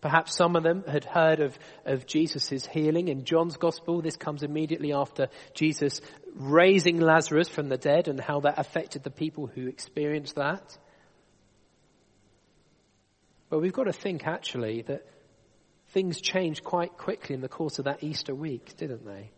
Perhaps 0.00 0.34
some 0.34 0.56
of 0.56 0.62
them 0.62 0.84
had 0.88 1.04
heard 1.04 1.40
of, 1.40 1.58
of 1.84 2.06
Jesus' 2.06 2.66
healing. 2.66 3.08
In 3.08 3.24
John's 3.24 3.56
Gospel, 3.56 4.00
this 4.00 4.16
comes 4.16 4.42
immediately 4.42 4.92
after 4.94 5.28
Jesus 5.52 6.00
raising 6.34 6.98
Lazarus 6.98 7.48
from 7.48 7.68
the 7.68 7.76
dead 7.76 8.08
and 8.08 8.18
how 8.18 8.40
that 8.40 8.58
affected 8.58 9.02
the 9.02 9.10
people 9.10 9.46
who 9.46 9.68
experienced 9.68 10.36
that. 10.36 10.78
But 13.52 13.60
we've 13.60 13.70
got 13.70 13.84
to 13.84 13.92
think 13.92 14.26
actually 14.26 14.80
that 14.86 15.06
things 15.88 16.22
changed 16.22 16.64
quite 16.64 16.96
quickly 16.96 17.34
in 17.34 17.42
the 17.42 17.50
course 17.50 17.78
of 17.78 17.84
that 17.84 18.02
Easter 18.02 18.34
week, 18.34 18.78
didn't 18.78 19.04
they? 19.04 19.30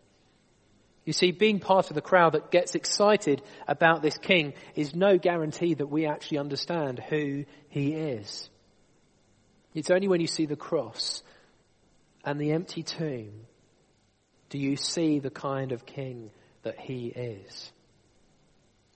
You 1.03 1.11
see, 1.11 1.31
being 1.31 1.59
part 1.59 1.89
of 1.89 1.95
the 1.95 2.01
crowd 2.01 2.31
that 2.31 2.49
gets 2.49 2.75
excited 2.75 3.41
about 3.67 4.01
this 4.01 4.17
king 4.17 4.53
is 4.73 4.95
no 4.95 5.17
guarantee 5.17 5.73
that 5.73 5.87
we 5.87 6.05
actually 6.05 6.37
understand 6.37 6.99
who 6.99 7.43
he 7.67 7.91
is. 7.91 8.49
It's 9.73 9.91
only 9.91 10.07
when 10.07 10.21
you 10.21 10.27
see 10.27 10.45
the 10.45 10.55
cross 10.55 11.21
and 12.23 12.39
the 12.39 12.53
empty 12.53 12.83
tomb 12.83 13.33
do 14.49 14.57
you 14.57 14.77
see 14.77 15.19
the 15.19 15.29
kind 15.29 15.73
of 15.73 15.85
king 15.85 16.31
that 16.63 16.79
he 16.79 17.07
is. 17.07 17.69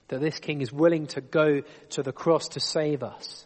That 0.07 0.21
this 0.21 0.39
king 0.39 0.61
is 0.61 0.71
willing 0.71 1.07
to 1.07 1.19
go 1.19 1.63
to 1.89 2.03
the 2.03 2.13
cross 2.13 2.47
to 2.49 2.61
save 2.61 3.03
us. 3.03 3.45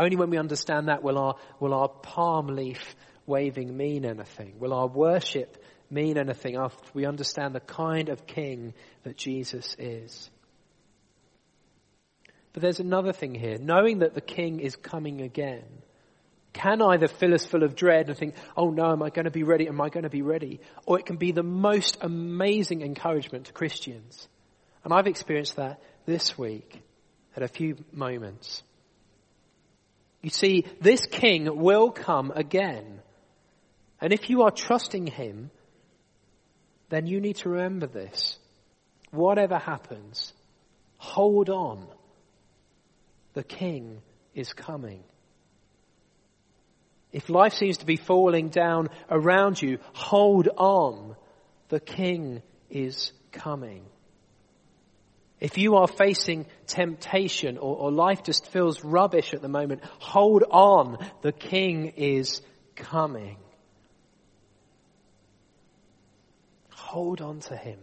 Only 0.00 0.16
when 0.16 0.30
we 0.30 0.38
understand 0.38 0.88
that 0.88 1.02
will 1.02 1.18
our, 1.18 1.34
will 1.60 1.74
our 1.74 1.88
palm 1.88 2.46
leaf 2.46 2.96
waving 3.26 3.76
mean 3.76 4.06
anything? 4.06 4.54
Will 4.58 4.72
our 4.72 4.86
worship 4.86 5.62
mean 5.90 6.16
anything 6.16 6.56
after 6.56 6.88
we 6.94 7.04
understand 7.04 7.54
the 7.54 7.60
kind 7.60 8.08
of 8.08 8.26
king 8.26 8.72
that 9.02 9.18
Jesus 9.18 9.76
is? 9.78 10.30
But 12.54 12.62
there's 12.62 12.80
another 12.80 13.12
thing 13.12 13.34
here. 13.34 13.58
Knowing 13.58 13.98
that 13.98 14.14
the 14.14 14.22
king 14.22 14.60
is 14.60 14.74
coming 14.74 15.20
again 15.20 15.66
can 16.54 16.80
either 16.80 17.06
fill 17.06 17.34
us 17.34 17.44
full 17.44 17.62
of 17.62 17.76
dread 17.76 18.08
and 18.08 18.16
think, 18.16 18.36
oh 18.56 18.70
no, 18.70 18.92
am 18.92 19.02
I 19.02 19.10
going 19.10 19.26
to 19.26 19.30
be 19.30 19.42
ready? 19.42 19.68
Am 19.68 19.82
I 19.82 19.90
going 19.90 20.04
to 20.04 20.10
be 20.10 20.22
ready? 20.22 20.60
Or 20.86 20.98
it 20.98 21.04
can 21.04 21.16
be 21.16 21.32
the 21.32 21.42
most 21.42 21.98
amazing 22.00 22.80
encouragement 22.80 23.46
to 23.46 23.52
Christians. 23.52 24.26
And 24.82 24.94
I've 24.94 25.06
experienced 25.06 25.56
that 25.56 25.82
this 26.06 26.38
week 26.38 26.80
at 27.36 27.42
a 27.42 27.48
few 27.48 27.76
moments. 27.92 28.62
You 30.22 30.30
see, 30.30 30.64
this 30.80 31.06
king 31.06 31.58
will 31.58 31.90
come 31.90 32.32
again. 32.34 33.00
And 34.00 34.12
if 34.12 34.30
you 34.30 34.42
are 34.42 34.50
trusting 34.50 35.06
him, 35.06 35.50
then 36.88 37.06
you 37.06 37.20
need 37.20 37.36
to 37.36 37.48
remember 37.48 37.86
this. 37.86 38.38
Whatever 39.10 39.58
happens, 39.58 40.32
hold 40.98 41.48
on. 41.50 41.86
The 43.34 43.44
king 43.44 44.02
is 44.34 44.52
coming. 44.52 45.04
If 47.12 47.28
life 47.28 47.54
seems 47.54 47.78
to 47.78 47.86
be 47.86 47.96
falling 47.96 48.50
down 48.50 48.88
around 49.10 49.60
you, 49.60 49.78
hold 49.92 50.48
on. 50.56 51.16
The 51.68 51.80
King 51.80 52.42
is 52.68 53.12
coming. 53.32 53.84
If 55.40 55.56
you 55.56 55.76
are 55.76 55.88
facing 55.88 56.46
temptation 56.66 57.56
or, 57.56 57.76
or, 57.76 57.90
life 57.90 58.22
just 58.22 58.46
feels 58.48 58.84
rubbish 58.84 59.32
at 59.32 59.40
the 59.40 59.48
moment, 59.48 59.82
hold 59.98 60.44
on. 60.50 60.98
The 61.22 61.32
King 61.32 61.94
is 61.96 62.42
coming. 62.76 63.38
Hold 66.74 67.22
on 67.22 67.40
to 67.40 67.56
Him. 67.56 67.78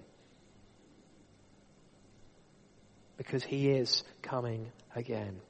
Because 3.17 3.43
He 3.43 3.69
is 3.69 4.03
coming 4.21 4.71
again. 4.95 5.41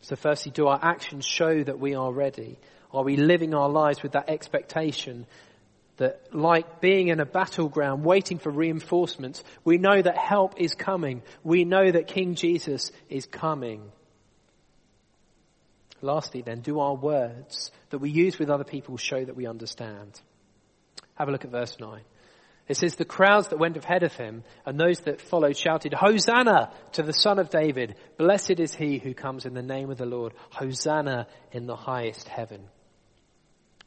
So 0.00 0.16
firstly, 0.16 0.50
do 0.50 0.66
our 0.66 0.80
actions 0.82 1.24
show 1.24 1.62
that 1.62 1.78
we 1.78 1.94
are 1.94 2.12
ready? 2.12 2.58
Are 2.92 3.04
we 3.04 3.16
living 3.16 3.54
our 3.54 3.68
lives 3.68 4.02
with 4.02 4.12
that 4.12 4.28
expectation 4.28 5.26
that 5.98 6.34
like 6.34 6.80
being 6.80 7.08
in 7.08 7.20
a 7.20 7.26
battleground 7.26 8.04
waiting 8.04 8.38
for 8.38 8.50
reinforcements, 8.50 9.42
we 9.64 9.78
know 9.78 10.00
that 10.00 10.16
help 10.16 10.60
is 10.60 10.74
coming. 10.74 11.22
We 11.44 11.64
know 11.64 11.90
that 11.90 12.06
King 12.06 12.34
Jesus 12.34 12.90
is 13.08 13.26
coming. 13.26 13.92
Lastly 16.00 16.42
then, 16.42 16.60
do 16.60 16.80
our 16.80 16.94
words 16.94 17.70
that 17.90 17.98
we 17.98 18.10
use 18.10 18.38
with 18.38 18.50
other 18.50 18.64
people 18.64 18.96
show 18.96 19.24
that 19.24 19.36
we 19.36 19.46
understand? 19.46 20.20
Have 21.14 21.28
a 21.28 21.30
look 21.30 21.44
at 21.44 21.50
verse 21.50 21.76
9. 21.78 22.00
It 22.68 22.76
says, 22.76 22.94
the 22.94 23.04
crowds 23.04 23.48
that 23.48 23.58
went 23.58 23.76
ahead 23.76 24.02
of 24.02 24.14
him 24.14 24.44
and 24.64 24.78
those 24.78 25.00
that 25.00 25.20
followed 25.20 25.56
shouted, 25.56 25.92
Hosanna 25.92 26.72
to 26.92 27.02
the 27.02 27.12
son 27.12 27.38
of 27.38 27.50
David. 27.50 27.96
Blessed 28.16 28.60
is 28.60 28.74
he 28.74 28.98
who 28.98 29.14
comes 29.14 29.44
in 29.44 29.54
the 29.54 29.62
name 29.62 29.90
of 29.90 29.98
the 29.98 30.06
Lord. 30.06 30.32
Hosanna 30.50 31.26
in 31.50 31.66
the 31.66 31.76
highest 31.76 32.28
heaven. 32.28 32.62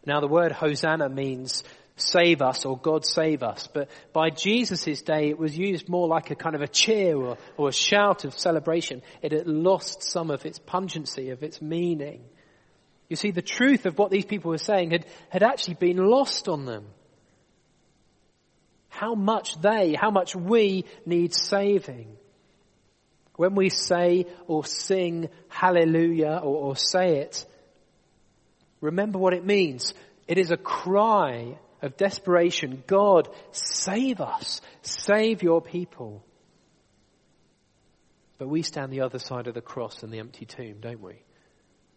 Now 0.05 0.19
the 0.19 0.27
word 0.27 0.51
Hosanna 0.51 1.09
means 1.09 1.63
save 1.97 2.41
us 2.41 2.65
or 2.65 2.77
God 2.77 3.05
save 3.05 3.41
us. 3.43 3.67
But 3.67 3.89
by 4.11 4.29
Jesus' 4.29 5.01
day, 5.01 5.29
it 5.29 5.39
was 5.39 5.57
used 5.57 5.87
more 5.87 6.07
like 6.07 6.31
a 6.31 6.35
kind 6.35 6.55
of 6.55 6.61
a 6.61 6.67
cheer 6.67 7.15
or, 7.15 7.37
or 7.57 7.69
a 7.69 7.73
shout 7.73 8.25
of 8.25 8.37
celebration. 8.37 9.01
It 9.21 9.31
had 9.31 9.47
lost 9.47 10.03
some 10.03 10.29
of 10.29 10.45
its 10.45 10.59
pungency, 10.59 11.29
of 11.29 11.43
its 11.43 11.61
meaning. 11.61 12.23
You 13.07 13.15
see, 13.15 13.31
the 13.31 13.41
truth 13.41 13.85
of 13.85 13.97
what 13.97 14.11
these 14.11 14.25
people 14.25 14.51
were 14.51 14.57
saying 14.57 14.91
had, 14.91 15.05
had 15.29 15.43
actually 15.43 15.75
been 15.75 15.97
lost 15.97 16.49
on 16.49 16.65
them 16.65 16.85
how 18.89 19.13
much 19.13 19.59
they, 19.61 19.93
how 19.93 20.09
much 20.09 20.35
we 20.35 20.85
need 21.05 21.33
saving. 21.33 22.15
When 23.35 23.53
we 23.53 23.69
say 23.69 24.25
or 24.47 24.63
sing 24.63 25.29
hallelujah 25.49 26.39
or, 26.41 26.55
or 26.55 26.75
say 26.77 27.17
it, 27.17 27.45
remember 28.79 29.19
what 29.19 29.33
it 29.33 29.45
means. 29.45 29.93
It 30.27 30.37
is 30.37 30.51
a 30.51 30.57
cry 30.57 31.57
of 31.81 31.97
desperation. 31.97 32.83
God, 32.87 33.29
save 33.51 34.21
us. 34.21 34.61
Save 34.81 35.43
your 35.43 35.61
people. 35.61 36.23
But 38.37 38.49
we 38.49 38.61
stand 38.61 38.91
the 38.91 39.01
other 39.01 39.19
side 39.19 39.47
of 39.47 39.53
the 39.53 39.61
cross 39.61 40.03
and 40.03 40.11
the 40.11 40.19
empty 40.19 40.45
tomb, 40.45 40.77
don't 40.81 41.01
we? 41.01 41.23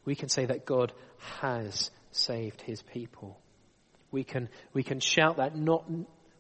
We 0.05 0.15
can 0.15 0.29
say 0.29 0.47
that 0.47 0.65
God 0.65 0.93
has 1.41 1.91
saved 2.13 2.63
his 2.63 2.83
people. 2.83 3.39
We 4.11 4.25
can, 4.25 4.49
we 4.73 4.83
can 4.83 5.01
shout 5.01 5.37
that 5.37 5.57
not 5.57 5.85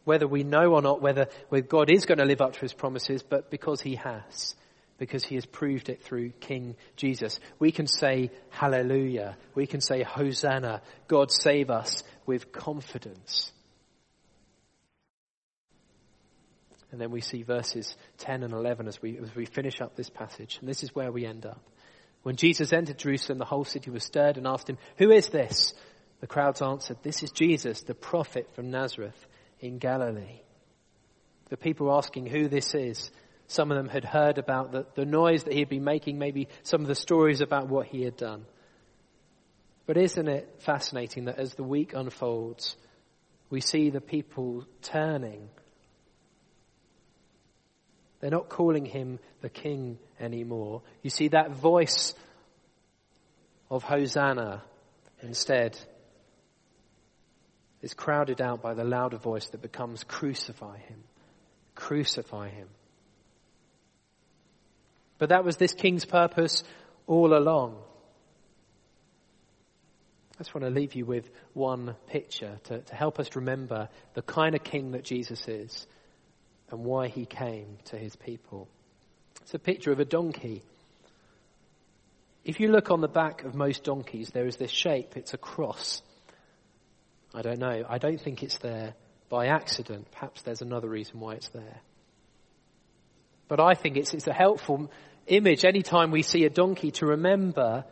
whether 0.04 0.26
we 0.26 0.42
know 0.42 0.72
or 0.72 0.80
not 0.80 1.02
whether, 1.02 1.28
whether 1.50 1.66
God 1.66 1.90
is 1.90 2.06
going 2.06 2.18
to 2.18 2.24
live 2.24 2.40
up 2.40 2.54
to 2.54 2.60
his 2.60 2.72
promises, 2.72 3.22
but 3.22 3.50
because 3.50 3.82
he 3.82 3.96
has, 3.96 4.54
because 4.98 5.24
he 5.24 5.36
has 5.36 5.46
proved 5.46 5.88
it 5.88 6.02
through 6.02 6.30
King 6.30 6.76
Jesus. 6.96 7.38
We 7.58 7.72
can 7.72 7.86
say 7.86 8.30
hallelujah. 8.50 9.36
We 9.54 9.66
can 9.66 9.80
say 9.80 10.02
hosanna. 10.02 10.82
God 11.06 11.30
save 11.30 11.70
us 11.70 12.02
with 12.26 12.52
confidence. 12.52 13.52
And 16.90 17.00
then 17.00 17.10
we 17.10 17.20
see 17.20 17.42
verses 17.42 17.96
10 18.18 18.42
and 18.42 18.52
11 18.52 18.88
as 18.88 19.00
we, 19.00 19.18
as 19.18 19.34
we 19.34 19.44
finish 19.44 19.80
up 19.80 19.94
this 19.94 20.10
passage. 20.10 20.58
And 20.60 20.68
this 20.68 20.82
is 20.82 20.94
where 20.94 21.12
we 21.12 21.26
end 21.26 21.46
up. 21.46 21.62
When 22.22 22.36
Jesus 22.36 22.72
entered 22.72 22.98
Jerusalem, 22.98 23.38
the 23.38 23.44
whole 23.44 23.64
city 23.64 23.90
was 23.90 24.04
stirred 24.04 24.36
and 24.36 24.46
asked 24.46 24.68
him, 24.68 24.78
Who 24.96 25.10
is 25.10 25.28
this? 25.28 25.74
The 26.20 26.26
crowds 26.26 26.62
answered, 26.62 26.98
This 27.02 27.22
is 27.22 27.30
Jesus, 27.30 27.82
the 27.82 27.94
prophet 27.94 28.48
from 28.54 28.70
Nazareth 28.70 29.26
in 29.60 29.78
Galilee. 29.78 30.40
The 31.50 31.56
people 31.56 31.92
asking 31.92 32.26
who 32.26 32.48
this 32.48 32.74
is, 32.74 33.10
some 33.48 33.72
of 33.72 33.76
them 33.76 33.88
had 33.88 34.04
heard 34.04 34.38
about 34.38 34.72
the, 34.72 34.86
the 34.94 35.04
noise 35.04 35.44
that 35.44 35.52
he 35.52 35.58
had 35.58 35.68
been 35.68 35.84
making, 35.84 36.18
maybe 36.18 36.48
some 36.62 36.82
of 36.82 36.86
the 36.86 36.94
stories 36.94 37.40
about 37.40 37.68
what 37.68 37.86
he 37.86 38.02
had 38.02 38.16
done. 38.16 38.44
But 39.86 39.96
isn't 39.96 40.28
it 40.28 40.56
fascinating 40.58 41.24
that 41.24 41.38
as 41.38 41.54
the 41.54 41.64
week 41.64 41.94
unfolds, 41.94 42.76
We 43.50 43.62
see 43.62 43.88
the 43.88 44.02
people 44.02 44.66
turning. 44.82 45.48
They're 48.20 48.30
not 48.30 48.50
calling 48.50 48.84
him 48.84 49.18
the 49.40 49.48
king 49.48 49.98
anymore. 50.20 50.82
You 51.02 51.08
see 51.08 51.28
that 51.28 51.52
voice 51.52 52.14
of 53.70 53.82
Hosanna 53.82 54.62
instead 55.22 55.78
is 57.80 57.94
crowded 57.94 58.42
out 58.42 58.60
by 58.60 58.74
the 58.74 58.84
louder 58.84 59.16
voice 59.16 59.48
that 59.50 59.62
becomes 59.62 60.04
crucify 60.04 60.76
him. 60.78 61.02
Crucify 61.74 62.48
him. 62.48 62.68
But 65.18 65.30
that 65.30 65.44
was 65.44 65.56
this 65.56 65.74
king's 65.74 66.04
purpose 66.04 66.62
all 67.06 67.36
along. 67.36 67.76
I 70.38 70.44
just 70.44 70.54
want 70.54 70.64
to 70.64 70.70
leave 70.70 70.94
you 70.94 71.04
with 71.04 71.28
one 71.52 71.96
picture 72.06 72.60
to, 72.64 72.78
to 72.80 72.94
help 72.94 73.18
us 73.18 73.34
remember 73.34 73.88
the 74.14 74.22
kind 74.22 74.54
of 74.54 74.62
king 74.62 74.92
that 74.92 75.02
Jesus 75.02 75.48
is 75.48 75.86
and 76.70 76.84
why 76.84 77.08
he 77.08 77.26
came 77.26 77.78
to 77.86 77.96
his 77.96 78.14
people. 78.14 78.68
It's 79.42 79.54
a 79.54 79.58
picture 79.58 79.90
of 79.90 79.98
a 79.98 80.04
donkey. 80.04 80.62
If 82.44 82.60
you 82.60 82.68
look 82.68 82.92
on 82.92 83.00
the 83.00 83.08
back 83.08 83.42
of 83.42 83.56
most 83.56 83.82
donkeys, 83.82 84.30
there 84.30 84.46
is 84.46 84.56
this 84.56 84.70
shape. 84.70 85.16
It's 85.16 85.34
a 85.34 85.38
cross. 85.38 86.02
I 87.34 87.42
don't 87.42 87.58
know. 87.58 87.84
I 87.88 87.98
don't 87.98 88.20
think 88.20 88.42
it's 88.44 88.58
there 88.58 88.94
by 89.28 89.46
accident. 89.48 90.06
Perhaps 90.12 90.42
there's 90.42 90.62
another 90.62 90.88
reason 90.88 91.18
why 91.18 91.34
it's 91.34 91.48
there. 91.48 91.80
But 93.48 93.60
I 93.60 93.74
think 93.74 93.96
it's, 93.96 94.14
it's 94.14 94.26
a 94.26 94.32
helpful 94.32 94.90
image 95.26 95.64
anytime 95.64 96.10
we 96.10 96.22
see 96.22 96.44
a 96.44 96.50
donkey 96.50 96.90
to 96.92 97.06
remember 97.06 97.84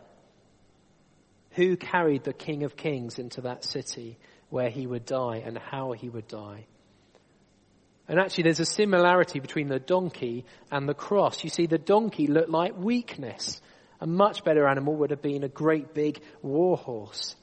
who 1.52 1.76
carried 1.76 2.24
the 2.24 2.34
King 2.34 2.64
of 2.64 2.76
Kings 2.76 3.18
into 3.18 3.42
that 3.42 3.64
city 3.64 4.18
where 4.50 4.68
he 4.68 4.86
would 4.86 5.06
die 5.06 5.42
and 5.44 5.58
how 5.58 5.92
he 5.92 6.08
would 6.08 6.28
die. 6.28 6.66
And 8.08 8.20
actually, 8.20 8.44
there's 8.44 8.60
a 8.60 8.66
similarity 8.66 9.40
between 9.40 9.68
the 9.68 9.80
donkey 9.80 10.44
and 10.70 10.88
the 10.88 10.94
cross. 10.94 11.42
You 11.42 11.50
see, 11.50 11.66
the 11.66 11.78
donkey 11.78 12.28
looked 12.28 12.50
like 12.50 12.76
weakness. 12.76 13.60
A 14.00 14.06
much 14.06 14.44
better 14.44 14.68
animal 14.68 14.94
would 14.96 15.10
have 15.10 15.22
been 15.22 15.42
a 15.42 15.48
great 15.48 15.92
big 15.92 16.20
war 16.40 16.76
horse. 16.76 17.34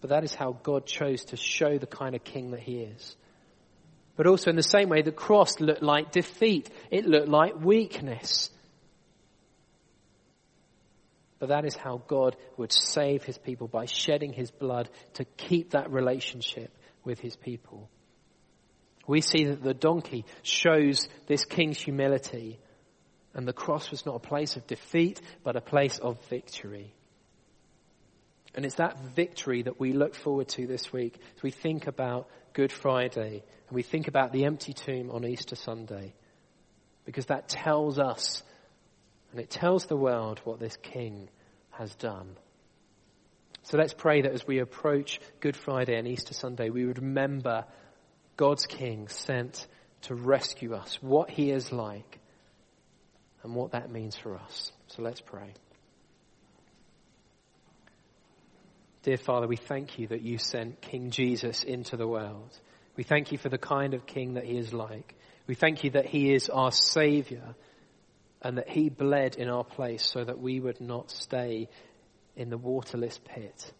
But 0.00 0.10
that 0.10 0.24
is 0.24 0.34
how 0.34 0.52
God 0.62 0.86
chose 0.86 1.24
to 1.26 1.36
show 1.36 1.76
the 1.76 1.86
kind 1.86 2.14
of 2.14 2.24
king 2.24 2.52
that 2.52 2.60
he 2.60 2.78
is. 2.78 3.16
But 4.16 4.26
also 4.26 4.50
in 4.50 4.56
the 4.56 4.62
same 4.62 4.88
way, 4.88 5.02
the 5.02 5.12
cross 5.12 5.60
looked 5.60 5.82
like 5.82 6.12
defeat. 6.12 6.68
It 6.90 7.06
looked 7.06 7.28
like 7.28 7.60
weakness. 7.60 8.50
But 11.38 11.48
that 11.48 11.64
is 11.64 11.74
how 11.74 12.02
God 12.06 12.36
would 12.58 12.72
save 12.72 13.24
his 13.24 13.38
people 13.38 13.66
by 13.66 13.86
shedding 13.86 14.32
his 14.32 14.50
blood 14.50 14.90
to 15.14 15.24
keep 15.24 15.70
that 15.70 15.90
relationship 15.90 16.70
with 17.02 17.18
his 17.18 17.34
people. 17.34 17.88
We 19.06 19.22
see 19.22 19.44
that 19.44 19.62
the 19.62 19.74
donkey 19.74 20.26
shows 20.42 21.08
this 21.26 21.44
king's 21.44 21.78
humility 21.78 22.60
and 23.34 23.46
the 23.46 23.52
cross 23.52 23.90
was 23.90 24.04
not 24.04 24.16
a 24.16 24.28
place 24.28 24.56
of 24.56 24.66
defeat, 24.66 25.20
but 25.42 25.56
a 25.56 25.60
place 25.60 25.98
of 25.98 26.22
victory. 26.26 26.92
And 28.54 28.64
it's 28.64 28.76
that 28.76 28.98
victory 29.14 29.62
that 29.62 29.78
we 29.78 29.92
look 29.92 30.14
forward 30.14 30.48
to 30.50 30.66
this 30.66 30.92
week 30.92 31.18
as 31.36 31.42
we 31.42 31.52
think 31.52 31.86
about 31.86 32.28
Good 32.52 32.72
Friday 32.72 33.42
and 33.68 33.76
we 33.76 33.82
think 33.82 34.08
about 34.08 34.32
the 34.32 34.44
empty 34.44 34.72
tomb 34.72 35.10
on 35.10 35.24
Easter 35.24 35.56
Sunday. 35.56 36.14
Because 37.04 37.26
that 37.26 37.48
tells 37.48 37.98
us 37.98 38.42
and 39.32 39.40
it 39.40 39.50
tells 39.50 39.86
the 39.86 39.96
world 39.96 40.40
what 40.44 40.58
this 40.58 40.76
king 40.76 41.28
has 41.70 41.94
done. 41.94 42.36
So 43.62 43.78
let's 43.78 43.94
pray 43.94 44.22
that 44.22 44.32
as 44.32 44.46
we 44.46 44.58
approach 44.58 45.20
Good 45.40 45.56
Friday 45.56 45.96
and 45.96 46.08
Easter 46.08 46.34
Sunday, 46.34 46.70
we 46.70 46.84
would 46.84 46.98
remember 46.98 47.64
God's 48.36 48.66
king 48.66 49.08
sent 49.08 49.66
to 50.02 50.14
rescue 50.14 50.74
us, 50.74 50.98
what 51.00 51.30
he 51.30 51.50
is 51.50 51.70
like, 51.72 52.18
and 53.42 53.54
what 53.54 53.72
that 53.72 53.90
means 53.90 54.16
for 54.16 54.36
us. 54.36 54.72
So 54.88 55.02
let's 55.02 55.20
pray. 55.20 55.52
Dear 59.02 59.16
Father, 59.16 59.46
we 59.46 59.56
thank 59.56 59.98
you 59.98 60.08
that 60.08 60.20
you 60.20 60.36
sent 60.36 60.82
King 60.82 61.10
Jesus 61.10 61.62
into 61.62 61.96
the 61.96 62.06
world. 62.06 62.50
We 62.96 63.02
thank 63.02 63.32
you 63.32 63.38
for 63.38 63.48
the 63.48 63.56
kind 63.56 63.94
of 63.94 64.04
king 64.04 64.34
that 64.34 64.44
he 64.44 64.58
is 64.58 64.74
like. 64.74 65.14
We 65.46 65.54
thank 65.54 65.84
you 65.84 65.90
that 65.92 66.04
he 66.04 66.34
is 66.34 66.50
our 66.50 66.70
savior 66.70 67.54
and 68.42 68.58
that 68.58 68.68
he 68.68 68.90
bled 68.90 69.36
in 69.36 69.48
our 69.48 69.64
place 69.64 70.04
so 70.04 70.22
that 70.22 70.38
we 70.38 70.60
would 70.60 70.82
not 70.82 71.10
stay 71.10 71.68
in 72.36 72.50
the 72.50 72.58
waterless 72.58 73.18
pit. 73.24 73.72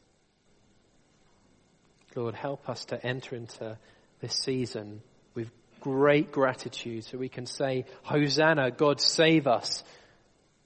Lord, 2.17 2.35
help 2.35 2.71
us 2.71 2.87
to 2.87 3.07
enter 3.07 3.37
into 3.37 3.79
this 4.21 4.35
season 4.35 5.03
with 5.35 5.51
great 5.81 6.33
gratitude 6.33 7.05
so 7.05 7.19
we 7.19 7.29
can 7.29 7.45
say, 7.45 7.85
Hosanna, 8.05 8.71
God 8.71 9.03
save 9.03 9.47
us, 9.47 9.85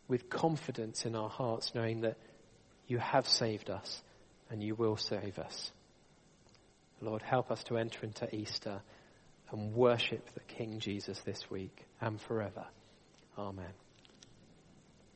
with 0.06 0.30
confidence 0.30 1.06
in 1.06 1.16
our 1.16 1.28
hearts, 1.28 1.74
knowing 1.74 2.02
that 2.02 2.16
you 2.86 2.98
have 2.98 3.26
saved 3.26 3.68
us 3.68 4.02
and 4.50 4.62
you 4.62 4.74
will 4.74 4.96
save 4.96 5.38
us. 5.38 5.70
Lord, 7.00 7.22
help 7.22 7.50
us 7.50 7.62
to 7.64 7.76
enter 7.76 8.04
into 8.04 8.34
Easter 8.34 8.80
and 9.50 9.74
worship 9.74 10.26
the 10.34 10.40
King 10.40 10.80
Jesus 10.80 11.18
this 11.24 11.50
week 11.50 11.84
and 12.00 12.20
forever. 12.20 12.66
Amen. 13.38 13.83